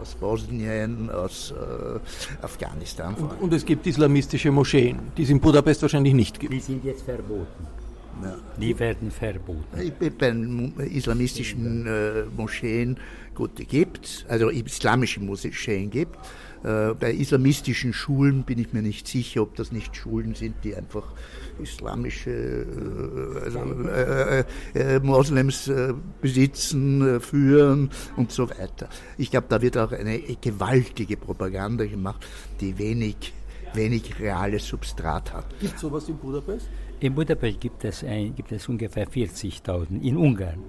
aus 0.00 0.14
Bosnien, 0.14 1.10
aus 1.10 1.52
äh, 1.52 2.44
Afghanistan. 2.44 3.14
Und, 3.14 3.40
und, 3.40 3.52
es 3.52 3.64
gibt 3.64 3.86
islamistische 3.86 4.50
Moscheen, 4.50 4.98
die 5.16 5.22
es 5.22 5.30
in 5.30 5.40
Budapest 5.40 5.82
wahrscheinlich 5.82 6.14
nicht 6.14 6.40
gibt. 6.40 6.52
Die 6.52 6.60
sind 6.60 6.84
jetzt 6.84 7.02
verboten. 7.02 7.66
Ja. 8.22 8.36
Die 8.60 8.78
werden 8.78 9.10
verboten. 9.10 9.92
Bei 10.18 10.84
islamistischen 10.84 11.86
äh, 11.86 12.24
Moscheen, 12.36 12.98
gut, 13.34 13.58
die 13.58 13.66
gibt 13.66 14.26
also 14.28 14.48
islamische 14.50 15.20
Moscheen 15.20 15.90
gibt 15.90 16.18
äh, 16.64 16.94
bei 16.94 17.12
islamistischen 17.12 17.92
Schulen 17.92 18.42
bin 18.42 18.58
ich 18.58 18.72
mir 18.72 18.82
nicht 18.82 19.06
sicher, 19.06 19.42
ob 19.42 19.54
das 19.54 19.70
nicht 19.70 19.94
Schulen 19.94 20.34
sind, 20.34 20.56
die 20.64 20.74
einfach 20.74 21.12
islamische 21.62 22.30
äh, 22.30 23.44
also, 23.44 23.60
äh, 23.88 24.40
äh, 24.40 24.44
äh 24.74 25.00
Moslems 25.00 25.68
äh, 25.68 25.94
besitzen, 26.20 27.20
führen 27.20 27.90
und 28.16 28.32
so 28.32 28.50
weiter. 28.50 28.88
Ich 29.16 29.30
glaube, 29.30 29.46
da 29.48 29.62
wird 29.62 29.76
auch 29.76 29.92
eine 29.92 30.18
gewaltige 30.18 31.16
Propaganda 31.16 31.84
gemacht, 31.86 32.26
die 32.60 32.76
wenig, 32.78 33.32
wenig 33.74 34.18
reales 34.18 34.66
Substrat 34.66 35.32
hat. 35.32 35.46
Gibt 35.60 35.76
es 35.76 35.80
sowas 35.80 36.08
in 36.08 36.16
Budapest? 36.16 36.68
In 37.00 37.14
Budapest 37.14 37.60
gibt 37.60 37.84
es, 37.84 38.02
ein, 38.02 38.34
gibt 38.34 38.50
es 38.50 38.68
ungefähr 38.68 39.06
40.000, 39.06 40.00
in 40.02 40.16
Ungarn 40.16 40.64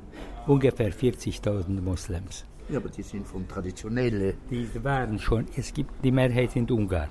ungefähr 0.50 0.92
40.000 0.92 1.82
Moslems. 1.82 2.46
Ja, 2.70 2.78
aber 2.78 2.90
die 2.90 3.02
sind 3.02 3.26
von 3.26 3.48
traditionelle. 3.48 4.36
Die 4.50 4.68
waren 4.84 5.18
schon, 5.18 5.46
es 5.56 5.74
gibt 5.74 5.92
die 6.04 6.12
Mehrheit 6.12 6.56
in 6.56 6.70
Ungarn. 6.70 7.10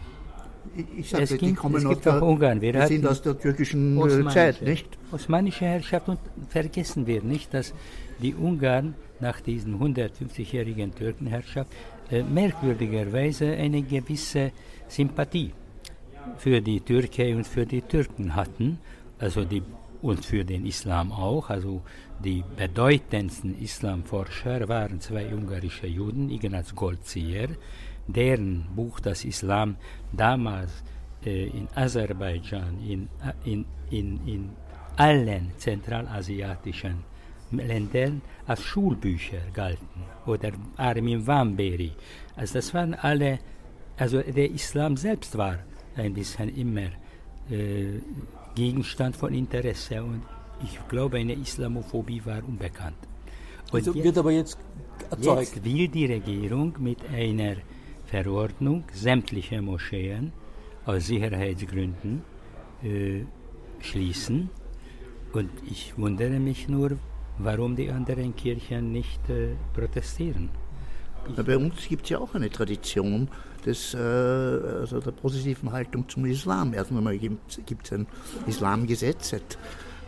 Ich, 0.96 1.11
sagte, 1.11 1.24
es 1.24 1.31
die 1.31 1.38
gibt, 1.38 1.57
kommen 1.57 1.85
aus 1.87 2.00
der, 2.00 2.22
Ungarn. 2.22 2.61
Wir 2.61 2.72
die 2.74 2.87
sind 2.87 3.07
aus 3.07 3.22
der 3.22 3.38
türkischen 3.38 3.98
äh, 3.98 4.28
Zeit, 4.28 4.62
nicht? 4.62 4.87
Osmanische 5.11 5.64
Herrschaft 5.64 6.09
und 6.09 6.20
vergessen 6.48 7.07
wir 7.07 7.22
nicht, 7.22 7.54
dass 7.54 7.74
die 8.22 8.35
Ungarn 8.35 8.94
nach 9.18 9.40
diesen 9.40 9.81
150-jährigen 9.81 10.94
Türkenherrschaft 10.94 11.72
äh, 12.11 12.22
merkwürdigerweise 12.22 13.50
eine 13.52 13.83
gewisse 13.83 14.52
Sympathie 14.88 15.52
für 16.37 16.61
die 16.61 16.81
Türkei 16.81 17.35
und 17.35 17.46
für 17.46 17.66
die 17.66 17.83
Türken 17.83 18.37
hatten, 18.37 18.78
also 19.18 19.44
die 19.44 19.62
und 20.02 20.24
für 20.24 20.44
den 20.44 20.66
Islam 20.66 21.12
auch. 21.12 21.50
Also 21.50 21.83
die 22.22 22.44
bedeutendsten 22.57 23.61
Islamforscher 23.61 24.68
waren 24.68 25.00
zwei 25.00 25.33
ungarische 25.33 25.87
Juden, 25.87 26.31
Ignaz 26.31 26.74
Goldziher, 26.74 27.48
deren 28.07 28.66
Buch 28.74 29.00
Das 29.00 29.24
Islam 29.24 29.76
damals 30.12 30.83
äh, 31.24 31.46
in 31.48 31.68
Aserbaidschan, 31.74 32.78
in, 32.87 33.09
in, 33.44 33.64
in, 33.90 34.20
in 34.26 34.50
allen 34.96 35.52
zentralasiatischen 35.59 37.04
Ländern 37.50 38.20
als 38.46 38.62
Schulbücher 38.62 39.40
galten. 39.54 40.02
Oder 40.26 40.52
Armin 40.76 41.26
Wamberi. 41.26 41.92
Also 42.37 42.54
das 42.54 42.74
waren 42.74 42.94
alle, 42.94 43.38
also 43.96 44.20
der 44.20 44.50
Islam 44.50 44.96
selbst 44.96 45.37
war 45.38 45.59
ein 45.96 46.14
bisschen 46.14 46.54
immer 46.54 46.90
äh, 47.50 48.00
Gegenstand 48.59 49.14
von 49.16 49.33
Interesse 49.33 50.03
und 50.03 50.23
ich 50.64 50.77
glaube, 50.88 51.18
eine 51.18 51.35
Islamophobie 51.35 52.23
war 52.25 52.42
unbekannt. 52.44 52.97
Und 53.71 53.79
also 53.79 53.94
wird 53.94 54.18
aber 54.18 54.33
jetzt 54.33 54.59
erzeugt. 55.11 55.55
Jetzt 55.55 55.64
will 55.64 55.87
die 55.87 56.07
Regierung 56.07 56.75
mit 56.81 56.99
einer 57.09 57.57
Verordnung 58.07 58.83
sämtliche 58.92 59.62
Moscheen 59.62 60.33
aus 60.87 61.07
Sicherheitsgründen 61.07 62.23
äh, 62.83 63.21
schließen. 63.79 64.51
Und 65.33 65.51
ich 65.71 65.97
wundere 65.97 66.40
mich 66.40 66.68
nur, 66.68 66.99
warum 67.38 67.77
die 67.77 67.90
anderen 67.90 68.35
Kirchen 68.35 68.90
nicht 68.90 69.23
äh, 69.31 69.55
protestieren. 69.73 70.49
Ja, 71.37 71.44
bei 71.44 71.57
uns 71.57 71.87
gibt 71.88 72.05
es 72.05 72.11
ja 72.11 72.18
auch 72.18 72.35
eine 72.35 72.51
Tradition 72.51 73.29
des, 73.66 73.94
äh, 73.94 73.99
also 73.99 75.01
der 75.01 75.12
positiven 75.12 75.73
Haltung 75.73 76.09
zum 76.09 76.25
Islam. 76.27 76.75
Erst 76.75 76.90
einmal 76.90 77.18
gibt 77.18 77.61
es 77.85 77.92
ein 77.92 78.07
Islamgesetz 78.47 79.31
seit 79.31 79.59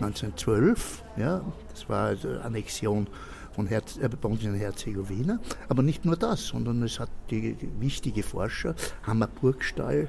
1912, 0.00 1.04
ja, 1.18 1.42
das 1.70 1.88
war 1.88 2.06
also 2.06 2.28
Annexion 2.42 3.06
von 3.52 3.66
äh, 3.66 3.80
Bosnien-Herzegowina. 4.20 5.38
Aber 5.68 5.82
nicht 5.82 6.04
nur 6.04 6.16
das, 6.16 6.46
sondern 6.46 6.82
es 6.82 6.98
hat 6.98 7.10
die 7.30 7.56
wichtige 7.78 8.22
Forscher, 8.22 8.74
Hammer 9.02 9.26
Burgstall, 9.28 10.08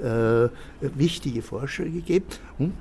äh, 0.00 0.48
wichtige 0.80 1.42
Forscher 1.42 1.84
gegeben 1.84 2.26
und 2.58 2.74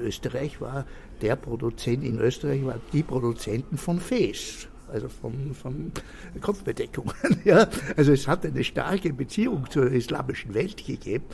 Österreich 0.00 0.60
war 0.60 0.86
der 1.20 1.36
Produzent, 1.36 2.04
in 2.04 2.18
Österreich 2.20 2.64
war 2.64 2.78
die 2.92 3.02
Produzenten 3.02 3.76
von 3.76 4.00
Fes 4.00 4.68
also 4.92 5.08
von, 5.08 5.54
von 5.54 5.92
Kopfbedeckungen. 6.40 7.14
Ja? 7.44 7.68
Also 7.96 8.12
es 8.12 8.26
hat 8.26 8.44
eine 8.44 8.64
starke 8.64 9.12
Beziehung 9.12 9.66
zur 9.70 9.90
islamischen 9.90 10.54
Welt 10.54 10.84
gegeben 10.84 11.24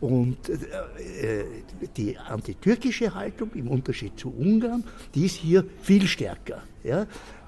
und 0.00 0.48
äh, 0.48 1.44
die 1.96 2.18
antitürkische 2.18 3.14
Haltung 3.14 3.50
im 3.54 3.68
Unterschied 3.68 4.18
zu 4.18 4.30
Ungarn, 4.30 4.84
die 5.14 5.26
ist 5.26 5.36
hier 5.36 5.64
viel 5.82 6.06
stärker, 6.06 6.62
ja? 6.82 7.06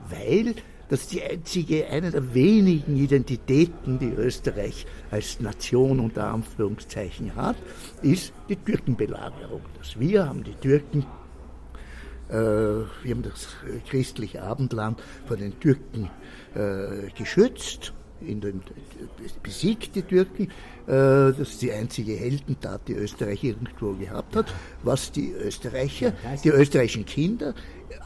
weil 0.09 0.55
das 0.88 1.09
die 1.09 1.22
einzige, 1.22 1.88
eine 1.88 2.11
der 2.11 2.35
wenigen 2.35 2.96
Identitäten, 2.96 3.98
die 3.98 4.11
Österreich 4.11 4.87
als 5.11 5.40
Nation 5.40 6.00
unter 6.00 6.33
Anführungszeichen 6.33 7.35
hat, 7.35 7.57
ist 8.02 8.33
die 8.48 8.57
Türkenbelagerung. 8.57 9.62
Das 9.79 9.98
wir 9.98 10.29
haben 10.29 10.44
die 10.44 10.55
Türken 10.55 11.00
äh, 11.00 11.26
wir 12.29 13.15
haben 13.15 13.23
das 13.23 13.49
christliche 13.89 14.43
Abendland 14.43 15.01
vor 15.27 15.37
den 15.37 15.59
Türken 15.61 16.11
äh, 16.55 17.11
geschützt, 17.17 17.93
in 18.21 18.41
den, 18.41 18.62
besiegt 19.43 19.95
die 19.95 20.03
Türken. 20.03 20.45
Äh, 20.87 21.33
das 21.37 21.41
ist 21.41 21.62
die 21.62 21.73
einzige 21.73 22.15
Heldentat, 22.15 22.83
die 22.89 22.95
Österreich 22.95 23.45
irgendwo 23.45 23.93
gehabt 23.93 24.37
hat, 24.37 24.47
was 24.83 25.12
die 25.12 25.33
Österreicher, 25.33 26.12
die 26.43 26.49
österreichischen 26.49 27.05
Kinder 27.05 27.55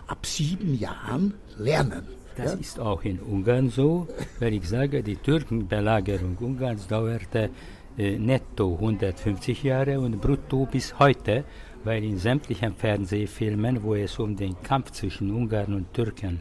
ab 0.06 0.26
sieben 0.26 0.74
Jahren 0.74 1.34
lernen. 1.56 2.06
Das 2.36 2.54
ja? 2.54 2.58
ist 2.58 2.80
auch 2.80 3.02
in 3.02 3.20
Ungarn 3.20 3.70
so, 3.70 4.08
weil 4.38 4.54
ich 4.54 4.68
sage, 4.68 5.02
die 5.02 5.16
Türkenbelagerung 5.16 6.36
Ungarns 6.38 6.86
dauerte 6.86 7.50
äh, 7.98 8.18
netto 8.18 8.74
150 8.74 9.62
Jahre 9.62 10.00
und 10.00 10.20
brutto 10.20 10.66
bis 10.66 10.98
heute 10.98 11.44
weil 11.84 12.04
in 12.04 12.18
sämtlichen 12.18 12.74
Fernsehfilmen, 12.74 13.82
wo 13.82 13.94
es 13.94 14.18
um 14.18 14.36
den 14.36 14.60
Kampf 14.62 14.92
zwischen 14.92 15.30
Ungarn 15.30 15.74
und 15.74 15.92
Türken 15.94 16.40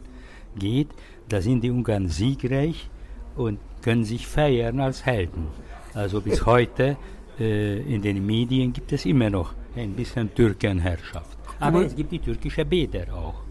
geht, 0.56 0.88
da 1.28 1.40
sind 1.40 1.62
die 1.62 1.70
Ungarn 1.70 2.08
siegreich 2.08 2.90
und 3.36 3.58
können 3.82 4.04
sich 4.04 4.26
feiern 4.26 4.80
als 4.80 5.06
Helden. 5.06 5.46
Also 5.94 6.20
bis 6.20 6.44
heute 6.46 6.96
äh, 7.38 7.80
in 7.80 8.02
den 8.02 8.24
Medien 8.24 8.72
gibt 8.72 8.92
es 8.92 9.06
immer 9.06 9.30
noch 9.30 9.54
ein 9.76 9.92
bisschen 9.92 10.34
Türkenherrschaft. 10.34 11.38
Aber 11.58 11.84
es 11.84 11.94
gibt 11.94 12.12
die 12.12 12.18
türkische 12.18 12.64
Bäder 12.64 13.14
auch. 13.14 13.49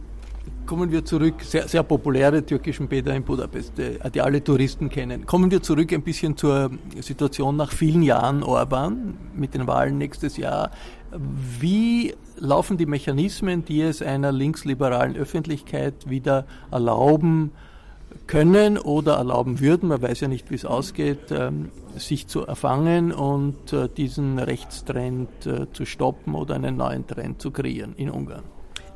Kommen 0.69 0.91
wir 0.91 1.03
zurück, 1.03 1.41
sehr, 1.41 1.67
sehr 1.67 1.81
populäre 1.81 2.45
türkischen 2.45 2.87
Bäder 2.87 3.15
in 3.15 3.23
Budapest, 3.23 3.79
äh, 3.79 3.97
die 4.11 4.21
alle 4.21 4.43
Touristen 4.43 4.87
kennen. 4.87 5.25
Kommen 5.25 5.49
wir 5.49 5.63
zurück 5.63 5.91
ein 5.91 6.03
bisschen 6.03 6.37
zur 6.37 6.69
Situation 6.99 7.55
nach 7.55 7.71
vielen 7.71 8.03
Jahren 8.03 8.43
Orban 8.43 9.17
mit 9.33 9.55
den 9.55 9.65
Wahlen 9.65 9.97
nächstes 9.97 10.37
Jahr. 10.37 10.69
Wie 11.59 12.13
laufen 12.37 12.77
die 12.77 12.85
Mechanismen, 12.85 13.65
die 13.65 13.81
es 13.81 14.03
einer 14.03 14.31
linksliberalen 14.31 15.15
Öffentlichkeit 15.15 16.07
wieder 16.07 16.45
erlauben 16.69 17.49
können 18.27 18.77
oder 18.77 19.15
erlauben 19.15 19.59
würden, 19.59 19.89
man 19.89 20.03
weiß 20.03 20.19
ja 20.19 20.27
nicht, 20.27 20.51
wie 20.51 20.55
es 20.55 20.65
ausgeht, 20.65 21.31
ähm, 21.31 21.71
sich 21.95 22.27
zu 22.27 22.45
erfangen 22.45 23.11
und 23.11 23.73
äh, 23.73 23.89
diesen 23.89 24.37
Rechtstrend 24.37 25.47
äh, 25.47 25.65
zu 25.73 25.85
stoppen 25.85 26.35
oder 26.35 26.53
einen 26.53 26.77
neuen 26.77 27.07
Trend 27.07 27.41
zu 27.41 27.49
kreieren 27.49 27.95
in 27.97 28.11
Ungarn? 28.11 28.43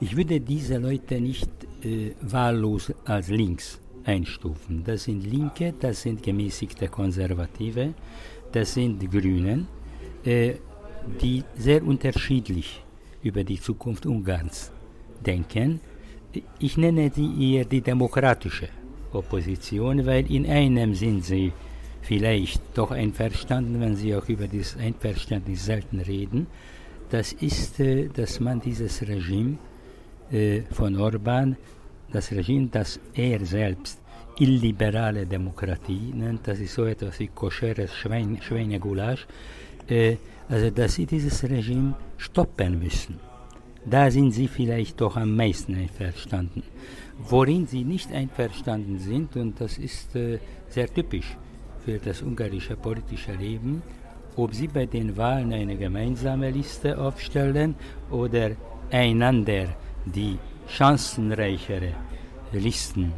Ich 0.03 0.17
würde 0.17 0.41
diese 0.41 0.79
Leute 0.79 1.21
nicht 1.21 1.49
äh, 1.81 2.11
wahllos 2.19 2.91
als 3.05 3.29
links 3.29 3.79
einstufen. 4.03 4.83
Das 4.83 5.05
sind 5.05 5.25
Linke, 5.25 5.73
das 5.79 6.01
sind 6.01 6.21
gemäßigte 6.21 6.89
Konservative, 6.89 7.93
das 8.51 8.73
sind 8.73 9.09
Grünen. 9.09 9.65
Äh, 10.25 10.55
die 11.21 11.41
sehr 11.55 11.81
unterschiedlich 11.85 12.83
über 13.21 13.45
die 13.45 13.61
Zukunft 13.61 14.05
Ungarns 14.05 14.73
denken. 15.25 15.79
Ich 16.59 16.75
nenne 16.75 17.09
sie 17.15 17.29
eher 17.39 17.63
die 17.63 17.81
demokratische 17.81 18.67
Opposition, 19.13 20.05
weil 20.05 20.29
in 20.29 20.45
einem 20.45 20.95
sind 20.95 21.23
sie 21.23 21.53
vielleicht 22.01 22.61
doch 22.73 22.91
einverstanden, 22.91 23.79
wenn 23.79 23.95
sie 23.95 24.13
auch 24.17 24.27
über 24.27 24.47
dieses 24.49 24.75
Einverständnis 24.75 25.63
selten 25.63 26.01
reden. 26.01 26.47
Das 27.09 27.31
ist, 27.31 27.79
äh, 27.79 28.09
dass 28.09 28.41
man 28.41 28.59
dieses 28.59 29.01
Regime 29.07 29.59
von 30.71 30.99
Orban, 30.99 31.57
das 32.11 32.31
Regime, 32.31 32.67
das 32.71 32.99
er 33.13 33.45
selbst 33.45 33.99
illiberale 34.37 35.25
Demokratie 35.25 36.11
nennt, 36.13 36.47
das 36.47 36.59
ist 36.59 36.73
so 36.73 36.85
etwas 36.85 37.19
wie 37.19 37.27
koscheres 37.27 37.93
Schwein, 37.93 38.39
Schweinegulasch, 38.41 39.27
äh, 39.87 40.17
also 40.49 40.69
dass 40.69 40.95
sie 40.95 41.05
dieses 41.05 41.43
Regime 41.43 41.95
stoppen 42.17 42.79
müssen. 42.79 43.19
Da 43.85 44.09
sind 44.09 44.31
sie 44.31 44.47
vielleicht 44.47 45.01
doch 45.01 45.17
am 45.17 45.35
meisten 45.35 45.75
einverstanden. 45.75 46.63
Worin 47.17 47.67
sie 47.67 47.83
nicht 47.83 48.11
einverstanden 48.11 48.97
sind, 48.97 49.35
und 49.35 49.59
das 49.59 49.77
ist 49.77 50.15
äh, 50.15 50.39
sehr 50.69 50.91
typisch 50.91 51.37
für 51.83 51.99
das 51.99 52.21
ungarische 52.21 52.75
politische 52.75 53.33
Leben, 53.33 53.81
ob 54.35 54.53
sie 54.53 54.67
bei 54.67 54.85
den 54.85 55.15
Wahlen 55.17 55.53
eine 55.53 55.75
gemeinsame 55.75 56.49
Liste 56.49 56.97
aufstellen 56.97 57.75
oder 58.09 58.51
einander 58.89 59.75
die 60.05 60.37
chancenreichere 60.67 61.93
Listen 62.51 63.13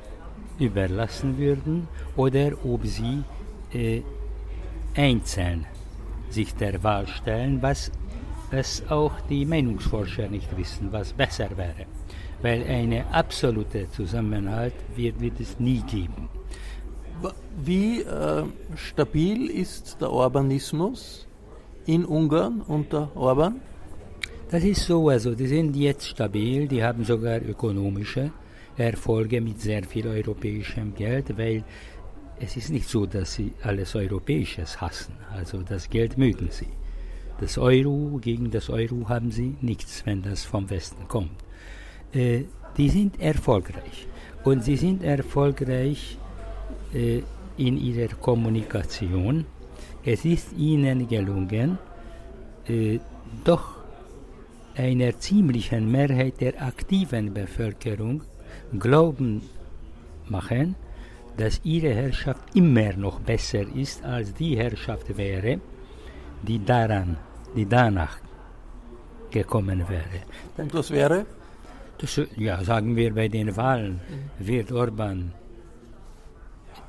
überlassen 0.59 1.37
würden 1.37 1.87
oder 2.15 2.53
ob 2.63 2.85
sie 2.85 3.23
äh, 3.73 4.01
einzeln 4.95 5.65
sich 6.29 6.55
der 6.55 6.81
Wahl 6.83 7.07
stellen, 7.07 7.61
was, 7.61 7.91
was 8.51 8.83
auch 8.89 9.19
die 9.29 9.45
Meinungsforscher 9.45 10.27
nicht 10.27 10.55
wissen, 10.57 10.91
was 10.91 11.13
besser 11.13 11.49
wäre. 11.57 11.85
Weil 12.41 12.63
eine 12.63 13.05
absolute 13.11 13.89
Zusammenhalt 13.91 14.73
wird, 14.95 15.19
wird 15.19 15.39
es 15.39 15.59
nie 15.59 15.81
geben. 15.81 16.29
Wie 17.57 18.01
äh, 18.01 18.43
stabil 18.75 19.49
ist 19.49 20.01
der 20.01 20.11
Urbanismus 20.11 21.27
in 21.85 22.05
Ungarn 22.05 22.61
unter 22.61 23.15
Orban? 23.15 23.61
Das 24.55 24.63
ist 24.63 24.85
so, 24.85 25.09
also 25.09 25.35
die 25.35 25.47
sind 25.47 25.75
jetzt 25.75 26.07
stabil, 26.07 26.65
die 26.65 26.81
haben 26.81 27.03
sogar 27.03 27.41
ökonomische 27.41 28.31
Erfolge 28.77 29.41
mit 29.41 29.59
sehr 29.59 29.83
viel 29.83 30.07
europäischem 30.07 30.95
Geld, 30.95 31.37
weil 31.37 31.65
es 32.39 32.55
ist 32.55 32.69
nicht 32.69 32.87
so, 32.87 33.05
dass 33.05 33.33
sie 33.33 33.51
alles 33.63 33.93
Europäisches 33.95 34.79
hassen. 34.79 35.13
Also 35.35 35.61
das 35.61 35.89
Geld 35.89 36.17
mögen 36.17 36.47
sie. 36.51 36.69
Das 37.37 37.57
Euro 37.57 38.17
gegen 38.21 38.49
das 38.49 38.69
Euro 38.69 39.09
haben 39.09 39.29
sie 39.29 39.57
nichts, 39.59 40.05
wenn 40.05 40.21
das 40.21 40.45
vom 40.45 40.69
Westen 40.69 41.05
kommt. 41.09 41.35
Äh, 42.13 42.43
die 42.77 42.87
sind 42.87 43.19
erfolgreich. 43.19 44.07
Und 44.45 44.63
sie 44.63 44.77
sind 44.77 45.03
erfolgreich 45.03 46.17
äh, 46.93 47.23
in 47.57 47.77
ihrer 47.77 48.15
Kommunikation. 48.15 49.47
Es 50.05 50.23
ist 50.23 50.53
ihnen 50.57 51.09
gelungen, 51.09 51.77
äh, 52.69 52.99
doch 53.43 53.74
einer 54.77 55.17
ziemlichen 55.19 55.91
Mehrheit 55.91 56.41
der 56.41 56.61
aktiven 56.61 57.33
Bevölkerung 57.33 58.23
Glauben 58.77 59.41
machen, 60.27 60.75
dass 61.37 61.61
ihre 61.63 61.93
Herrschaft 61.93 62.55
immer 62.55 62.93
noch 62.93 63.19
besser 63.19 63.63
ist, 63.75 64.03
als 64.03 64.33
die 64.33 64.57
Herrschaft 64.57 65.17
wäre, 65.17 65.59
die 66.43 66.63
daran, 66.63 67.17
die 67.55 67.65
danach 67.65 68.17
gekommen 69.31 69.83
wäre. 69.89 70.21
Und 70.57 70.73
was 70.73 70.91
wäre? 70.91 71.25
Das, 71.97 72.21
ja, 72.37 72.63
sagen 72.63 72.95
wir 72.95 73.13
bei 73.13 73.27
den 73.27 73.55
Wahlen 73.55 74.01
wird 74.39 74.71
Orban 74.71 75.33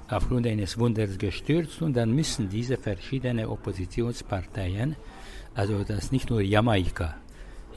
aufgrund 0.09 0.47
eines 0.47 0.79
Wunders 0.79 1.19
gestürzt 1.19 1.83
und 1.83 1.95
dann 1.95 2.13
müssen 2.13 2.49
diese 2.49 2.77
verschiedenen 2.77 3.47
Oppositionsparteien, 3.47 4.97
also 5.55 5.83
das 5.85 6.13
nicht 6.13 6.31
nur 6.31 6.41
Jamaika, 6.41 7.17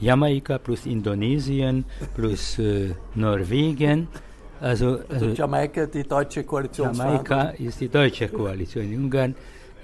Jamaika 0.00 0.58
plus 0.58 0.86
Indonesien 0.86 1.84
plus 2.14 2.58
äh, 2.58 2.90
Norwegen, 3.14 4.08
also, 4.60 4.98
also, 4.98 5.04
also 5.08 5.26
Jamaika, 5.28 5.86
die 5.86 6.02
deutsche 6.02 6.44
Koalition. 6.44 6.94
Jamaika 6.94 7.50
ist 7.50 7.80
die 7.80 7.88
deutsche 7.88 8.28
Koalition. 8.28 8.84
In 8.84 9.04
Ungarn 9.04 9.34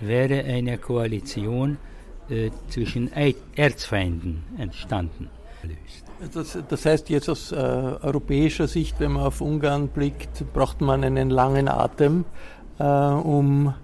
wäre 0.00 0.44
eine 0.44 0.76
Koalition 0.78 1.78
äh, 2.28 2.50
zwischen 2.68 3.10
Erzfeinden 3.54 4.44
entstanden. 4.58 5.30
Das, 6.32 6.58
das, 6.68 6.86
heißt 6.86 7.10
jetzt 7.10 7.28
aus 7.28 7.52
äh, 7.52 7.56
europäischer 7.56 8.68
Sicht, 8.68 9.00
wenn 9.00 9.12
man 9.12 9.24
auf 9.24 9.40
Ungarn 9.40 9.88
blickt, 9.88 10.44
braucht 10.52 10.80
man 10.80 11.04
einen 11.04 11.30
langen 11.30 11.68
Atem, 11.68 12.24
äh, 12.78 12.84
um 12.84 13.74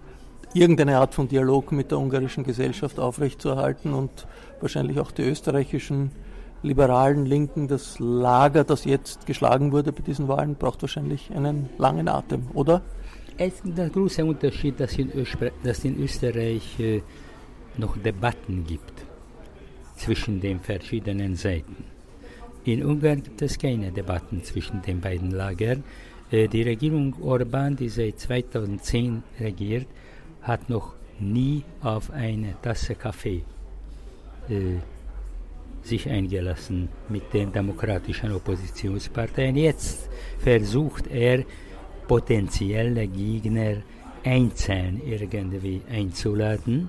irgendeine 0.55 0.99
Art 0.99 1.15
von 1.15 1.29
Dialog 1.29 1.73
mit 1.73 1.91
der 1.91 1.99
ungarischen 1.99 2.45
Gesellschaft 2.45 2.99
aufrechtzuerhalten 2.99 3.95
und 3.95 4.27
wahrscheinlich 4.61 5.01
auch 5.01 5.11
die 5.11 5.23
österreichischen 5.23 6.11
liberalen 6.63 7.27
Linken, 7.27 7.69
das 7.69 7.99
Lager, 7.99 8.65
das 8.65 8.85
jetzt 8.85 9.27
geschlagen 9.27 9.73
wurde 9.73 9.93
bei 9.93 10.03
diesen 10.03 10.29
Wahlen, 10.29 10.55
braucht 10.55 10.83
wahrscheinlich 10.83 11.31
einen 11.33 11.69
langen 11.79 12.09
Atem, 12.09 12.49
oder? 12.55 12.83
Es 13.37 13.55
ist 13.55 13.77
der 13.77 13.89
große 13.89 14.25
Unterschied, 14.25 14.79
dass 14.79 14.97
in, 14.99 15.11
dass 15.65 15.85
in 15.85 15.99
Österreich 16.03 16.79
äh, 16.79 17.03
noch 17.79 17.97
Debatten 17.97 18.65
gibt 18.65 18.93
zwischen 19.97 20.41
den 20.41 20.61
verschiedenen 20.61 21.35
Seiten. 21.35 21.85
In 22.65 22.85
Ungarn 22.85 23.23
gibt 23.23 23.43
es 23.43 23.59
keine 23.59 23.91
Debatten 23.91 24.45
zwischen 24.45 24.83
den 24.83 25.01
beiden 25.01 25.31
Lagern. 25.31 25.83
Äh, 26.31 26.47
die 26.47 26.63
Regierung 26.63 27.15
Orban, 27.23 27.75
die 27.75 27.89
seit 27.89 28.21
2010 28.21 29.23
regiert, 29.41 29.87
hat 30.43 30.69
noch 30.69 30.95
nie 31.21 31.65
auf 31.81 32.11
eine 32.11 32.55
Tasse 32.61 32.95
Kaffee 32.95 33.43
äh, 34.49 34.79
sich 35.83 36.09
eingelassen 36.09 36.89
mit 37.09 37.33
den 37.33 37.53
demokratischen 37.53 38.33
Oppositionsparteien. 38.33 39.57
Jetzt 39.57 40.09
versucht 40.39 41.09
er, 41.09 41.45
potenzielle 42.07 43.07
Gegner 43.07 43.77
einzeln 44.25 45.01
irgendwie 45.07 45.83
einzuladen, 45.91 46.89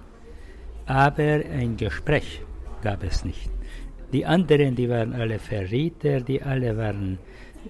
aber 0.86 1.42
ein 1.52 1.78
Gespräch 1.78 2.42
gab 2.82 3.04
es 3.04 3.24
nicht. 3.24 3.50
Die 4.12 4.26
anderen, 4.26 4.76
die 4.76 4.90
waren 4.90 5.14
alle 5.14 5.40
Verräter, 5.40 6.22
die 6.22 6.42
alle 6.42 6.78
waren, 6.78 7.18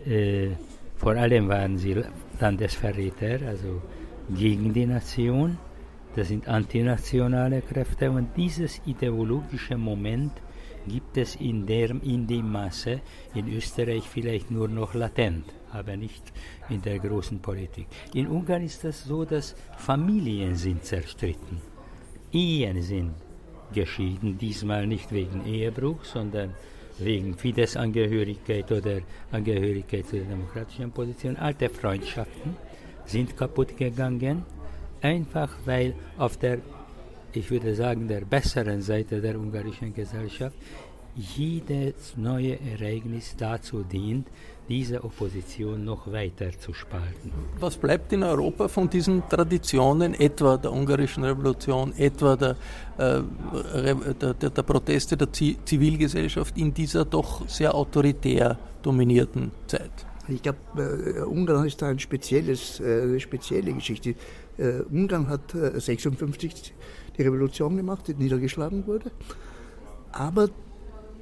äh, 0.06 0.50
vor 0.98 1.15
allem 1.15 1.48
waren 1.48 1.78
sie 1.78 2.02
Landesverräter, 2.39 3.48
also 3.48 3.82
gegen 4.36 4.74
die 4.74 4.86
Nation. 4.86 5.58
Das 6.15 6.28
sind 6.28 6.47
antinationale 6.47 7.62
Kräfte 7.62 8.12
und 8.12 8.38
dieses 8.38 8.82
ideologische 8.86 9.78
Moment 9.78 10.32
gibt 10.88 11.17
es 11.17 11.36
in, 11.36 11.65
der, 11.65 11.89
in 12.04 12.28
dem 12.28 12.52
Maße 12.52 13.02
in 13.34 13.52
Österreich 13.52 14.04
vielleicht 14.04 14.52
nur 14.52 14.67
noch 14.67 14.93
latent, 14.93 15.45
aber 15.71 15.95
nicht 15.95 16.21
in 16.69 16.82
der 16.82 16.99
großen 16.99 17.39
Politik. 17.39 17.88
In 18.13 18.28
Ungarn 18.28 18.63
ist 18.63 18.84
das 18.84 19.04
so, 19.04 19.26
dass 19.26 19.56
Familien 19.78 20.56
sind 20.56 20.84
zerstritten, 20.84 21.62
Ehen 22.32 22.82
sind 22.82 23.13
geschieden, 23.73 24.38
diesmal 24.38 24.86
nicht 24.86 25.12
wegen 25.12 25.45
Ehebruch, 25.45 26.04
sondern 26.04 26.54
wegen 26.99 27.36
Fidesz-Angehörigkeit 27.36 28.71
oder 28.71 28.99
Angehörigkeit 29.32 30.06
zu 30.06 30.17
der 30.17 30.26
demokratischen 30.26 30.91
Position. 30.91 31.38
Alte 31.38 31.69
Freundschaften 31.69 32.56
sind 33.06 33.36
kaputt 33.36 33.76
gegangen, 33.76 34.45
einfach 35.04 35.52
weil 35.66 35.94
auf 36.18 36.38
der 36.38 36.60
ich 37.36 37.50
würde 37.50 37.74
sagen, 37.76 38.08
der 38.08 38.22
besseren 38.22 38.82
Seite 38.82 39.20
der 39.22 39.39
ungarischen 39.39 39.94
Gesellschaft, 39.94 40.56
jedes 41.16 42.16
neue 42.18 42.58
Ereignis 42.60 43.36
dazu 43.38 43.84
dient, 43.84 44.28
diese 44.68 45.04
Opposition 45.04 45.84
noch 45.84 46.12
weiter 46.12 46.50
zu 46.58 46.74
spalten. 46.74 47.32
Was 47.60 47.78
bleibt 47.78 48.13
in 48.13 48.24
Europa 48.24 48.68
von 48.68 48.89
diesen 48.89 49.28
Traditionen, 49.30 50.13
etwa 50.13 50.58
der 50.58 50.72
ungarischen 50.72 51.24
Revolution, 51.24 51.94
etwa 51.98 52.36
der, 52.36 52.56
äh, 52.98 53.22
der, 54.22 54.34
der, 54.34 54.50
der 54.50 54.63
Proteste 54.63 55.18
der 55.18 55.32
Zivilgesellschaft 55.32 56.58
in 56.58 56.74
dieser 56.74 57.06
doch 57.06 57.48
sehr 57.48 57.76
autoritär 57.76 58.58
dominierten 58.82 59.52
Zeit? 59.68 59.92
Ich 60.30 60.42
glaube, 60.42 60.58
äh, 60.78 61.22
Ungarn 61.22 61.68
ist 61.68 61.82
da 61.82 61.89
ein 61.89 62.00
spezielles, 62.00 62.80
äh, 62.80 63.02
eine 63.02 63.20
spezielle 63.20 63.74
Geschichte. 63.74 64.16
Äh, 64.58 64.82
Ungarn 64.92 65.28
hat 65.28 65.54
1956 65.54 66.74
die 67.18 67.22
Revolution 67.22 67.78
gemacht, 67.78 68.08
die 68.08 68.13
niedergeschlagen 68.13 68.86
wurde. 68.88 69.12
Aber 70.12 70.50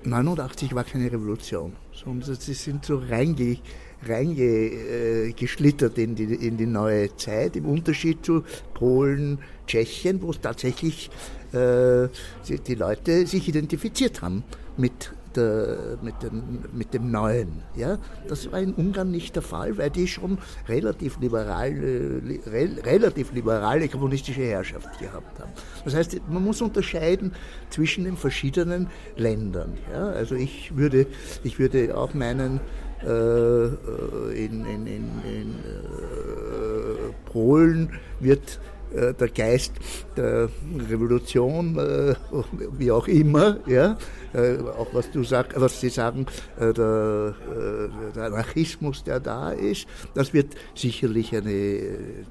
89 0.03 0.73
war 0.73 0.83
keine 0.83 1.11
Revolution, 1.11 1.73
sondern 1.93 2.35
sie 2.35 2.53
sind 2.53 2.85
so 2.85 2.97
reingeschlittert 2.97 3.61
reinge, 4.07 4.43
äh, 4.43 6.03
in, 6.03 6.15
die, 6.15 6.47
in 6.47 6.57
die 6.57 6.65
neue 6.65 7.15
Zeit, 7.15 7.55
im 7.55 7.65
Unterschied 7.65 8.25
zu 8.25 8.43
Polen, 8.73 9.39
Tschechien, 9.67 10.21
wo 10.21 10.33
tatsächlich 10.33 11.09
äh, 11.53 12.07
die, 12.47 12.59
die 12.65 12.75
Leute 12.75 13.27
sich 13.27 13.47
identifiziert 13.47 14.21
haben 14.21 14.43
mit 14.77 15.13
der, 15.35 15.97
mit, 16.01 16.21
dem, 16.23 16.59
mit 16.73 16.93
dem 16.93 17.11
Neuen. 17.11 17.63
Ja? 17.75 17.97
Das 18.27 18.51
war 18.51 18.59
in 18.59 18.73
Ungarn 18.73 19.11
nicht 19.11 19.35
der 19.35 19.43
Fall, 19.43 19.77
weil 19.77 19.89
die 19.89 20.07
schon 20.07 20.37
relativ, 20.67 21.19
liberal, 21.19 21.71
re, 21.71 22.69
relativ 22.83 23.31
liberale 23.33 23.87
kommunistische 23.87 24.41
Herrschaft 24.41 24.99
gehabt 24.99 25.39
haben. 25.39 25.51
Das 25.85 25.95
heißt, 25.95 26.21
man 26.29 26.43
muss 26.43 26.61
unterscheiden 26.61 27.33
zwischen 27.69 28.03
den 28.03 28.17
verschiedenen 28.17 28.87
Ländern. 29.15 29.77
Ja? 29.91 30.07
Also 30.09 30.35
ich 30.35 30.75
würde, 30.75 31.07
ich 31.43 31.59
würde 31.59 31.97
auch 31.97 32.13
meinen, 32.13 32.59
äh, 33.03 33.65
in, 34.45 34.65
in, 34.65 34.87
in, 34.87 35.09
in 35.25 35.55
äh, 35.55 37.13
Polen 37.25 37.99
wird 38.19 38.59
äh, 38.93 39.13
der 39.13 39.29
Geist 39.29 39.73
der 40.17 40.49
Revolution, 40.89 41.77
äh, 41.77 42.15
wie 42.77 42.91
auch 42.91 43.07
immer, 43.07 43.57
ja, 43.65 43.97
äh, 44.33 44.57
auch 44.59 44.93
was 44.93 45.09
du 45.11 45.23
sag, 45.23 45.59
was 45.59 45.79
Sie 45.79 45.89
sagen, 45.89 46.25
der, 46.59 46.73
der, 46.73 48.23
Anarchismus, 48.23 49.03
der 49.03 49.19
da 49.19 49.51
ist, 49.51 49.87
das 50.13 50.33
wird 50.33 50.55
sicherlich 50.75 51.35
eine, 51.35 51.81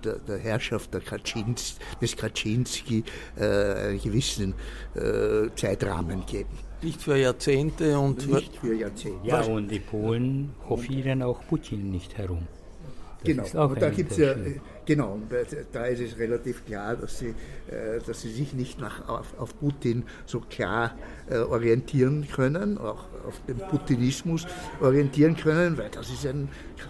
der, 0.05 0.17
der 0.27 0.39
Herrschaft 0.39 0.93
der 0.93 1.01
Kaczynski, 1.01 1.79
des 2.01 2.17
Kaczynski 2.17 3.05
einen 3.37 4.01
gewissen 4.01 4.55
Zeitrahmen 5.57 6.25
geben. 6.27 6.51
Nicht 6.83 7.03
für 7.03 7.17
Jahrzehnte 7.17 7.99
und 7.99 8.27
nicht 8.31 8.57
für 8.57 8.75
Jahrzehnte. 8.75 9.27
Ja, 9.27 9.43
und 9.43 9.69
die 9.69 9.81
Polen 9.81 10.51
hofieren 10.69 11.23
auch 11.23 11.41
Putin 11.49 11.91
nicht 11.91 12.17
herum. 12.17 12.47
Genau, 13.25 13.69
und 13.69 13.83
da 13.83 13.91
gibt 13.91 14.13
es 14.13 14.19
ja, 14.19 14.35
genau, 14.87 15.19
da 15.73 15.85
ist 15.85 16.01
es 16.01 16.19
relativ 16.19 16.65
klar, 16.65 16.97
dass 16.97 17.19
sie, 17.19 17.29
äh, 17.69 18.01
dass 18.07 18.23
sie 18.23 18.31
sich 18.31 18.55
nicht 18.55 18.81
nach, 18.81 19.09
auf, 19.09 19.39
auf 19.39 19.59
Putin 19.59 20.05
so 20.27 20.41
klar 20.41 20.95
äh, 21.29 21.37
orientieren 21.37 22.27
können, 22.35 22.79
auch 22.79 23.05
auf 23.27 23.41
den 23.47 23.59
Putinismus 23.59 24.47
orientieren 24.81 25.37
können, 25.37 25.77
weil 25.77 25.91
das 25.91 26.09
ist 26.09 26.27
ein 26.27 26.49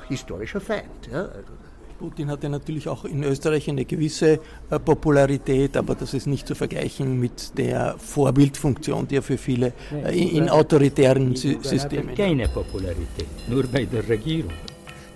historischer 0.08 0.60
Feind. 0.60 1.08
Ja. 1.10 1.22
Also 1.22 1.52
Putin 2.00 2.30
hatte 2.30 2.48
natürlich 2.48 2.88
auch 2.88 3.04
in 3.04 3.22
Österreich 3.24 3.68
eine 3.68 3.84
gewisse 3.84 4.40
äh, 4.70 4.78
Popularität, 4.78 5.76
aber 5.76 5.94
das 5.94 6.14
ist 6.14 6.26
nicht 6.26 6.46
zu 6.46 6.54
vergleichen 6.54 7.20
mit 7.20 7.58
der 7.58 7.96
Vorbildfunktion, 7.98 9.06
die 9.06 9.16
er 9.16 9.22
für 9.22 9.36
viele 9.36 9.74
äh, 9.92 10.18
in, 10.18 10.44
in 10.44 10.48
autoritären 10.48 11.36
Systemen 11.36 12.10
hat. 12.10 12.16
Keine 12.16 12.48
Popularität, 12.48 13.26
nur 13.48 13.64
bei 13.64 13.84
der 13.84 14.08
Regierung. 14.08 14.52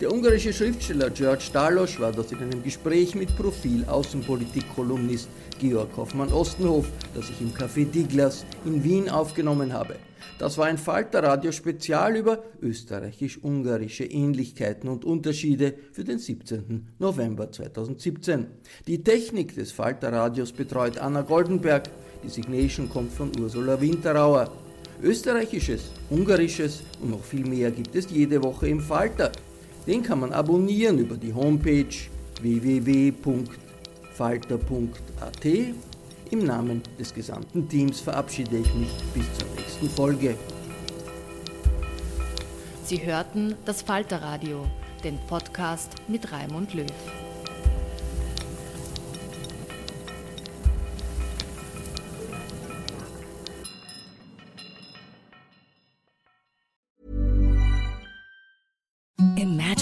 Der 0.04 0.12
ungarische 0.12 0.52
Schriftsteller 0.52 1.08
George 1.08 1.44
Dalos 1.50 1.98
war 1.98 2.12
das 2.12 2.30
in 2.30 2.36
einem 2.36 2.62
Gespräch 2.62 3.14
mit 3.14 3.34
Profil-Außenpolitik-Kolumnist 3.38 5.30
Georg 5.58 5.96
Hoffmann-Ostenhof, 5.96 6.84
das 7.14 7.30
ich 7.30 7.40
im 7.40 7.54
Café 7.54 7.86
Diglas 7.86 8.44
in 8.66 8.84
Wien 8.84 9.08
aufgenommen 9.08 9.72
habe. 9.72 9.96
Das 10.38 10.58
war 10.58 10.66
ein 10.66 10.76
Falter-Radio-Spezial 10.76 12.16
über 12.16 12.44
österreichisch-ungarische 12.60 14.04
Ähnlichkeiten 14.04 14.90
und 14.90 15.06
Unterschiede 15.06 15.72
für 15.92 16.04
den 16.04 16.18
17. 16.18 16.86
November 16.98 17.50
2017. 17.50 18.44
Die 18.86 19.02
Technik 19.02 19.54
des 19.54 19.72
Falter-Radios 19.72 20.52
betreut 20.52 20.98
Anna 20.98 21.22
Goldenberg. 21.22 21.84
Die 22.22 22.28
Signation 22.28 22.90
kommt 22.90 23.10
von 23.10 23.32
Ursula 23.40 23.80
Winterauer. 23.80 24.52
Österreichisches, 25.02 25.92
Ungarisches 26.10 26.82
und 27.00 27.12
noch 27.12 27.24
viel 27.24 27.46
mehr 27.46 27.70
gibt 27.70 27.94
es 27.96 28.10
jede 28.10 28.42
Woche 28.42 28.68
im 28.68 28.80
Falter. 28.80 29.32
Den 29.86 30.02
kann 30.02 30.20
man 30.20 30.32
abonnieren 30.32 30.98
über 30.98 31.16
die 31.16 31.32
Homepage 31.32 31.94
www.falter.at. 32.40 33.44
Im 36.30 36.44
Namen 36.44 36.82
des 36.98 37.12
gesamten 37.12 37.68
Teams 37.68 38.00
verabschiede 38.00 38.56
ich 38.56 38.74
mich 38.74 38.90
bis 39.12 39.24
zur 39.34 39.48
nächsten 39.56 39.90
Folge. 39.90 40.36
Sie 42.84 43.04
hörten 43.04 43.54
das 43.64 43.82
Falterradio, 43.82 44.66
den 45.02 45.18
Podcast 45.26 45.92
mit 46.08 46.32
Raimund 46.32 46.74
Löw. 46.74 46.86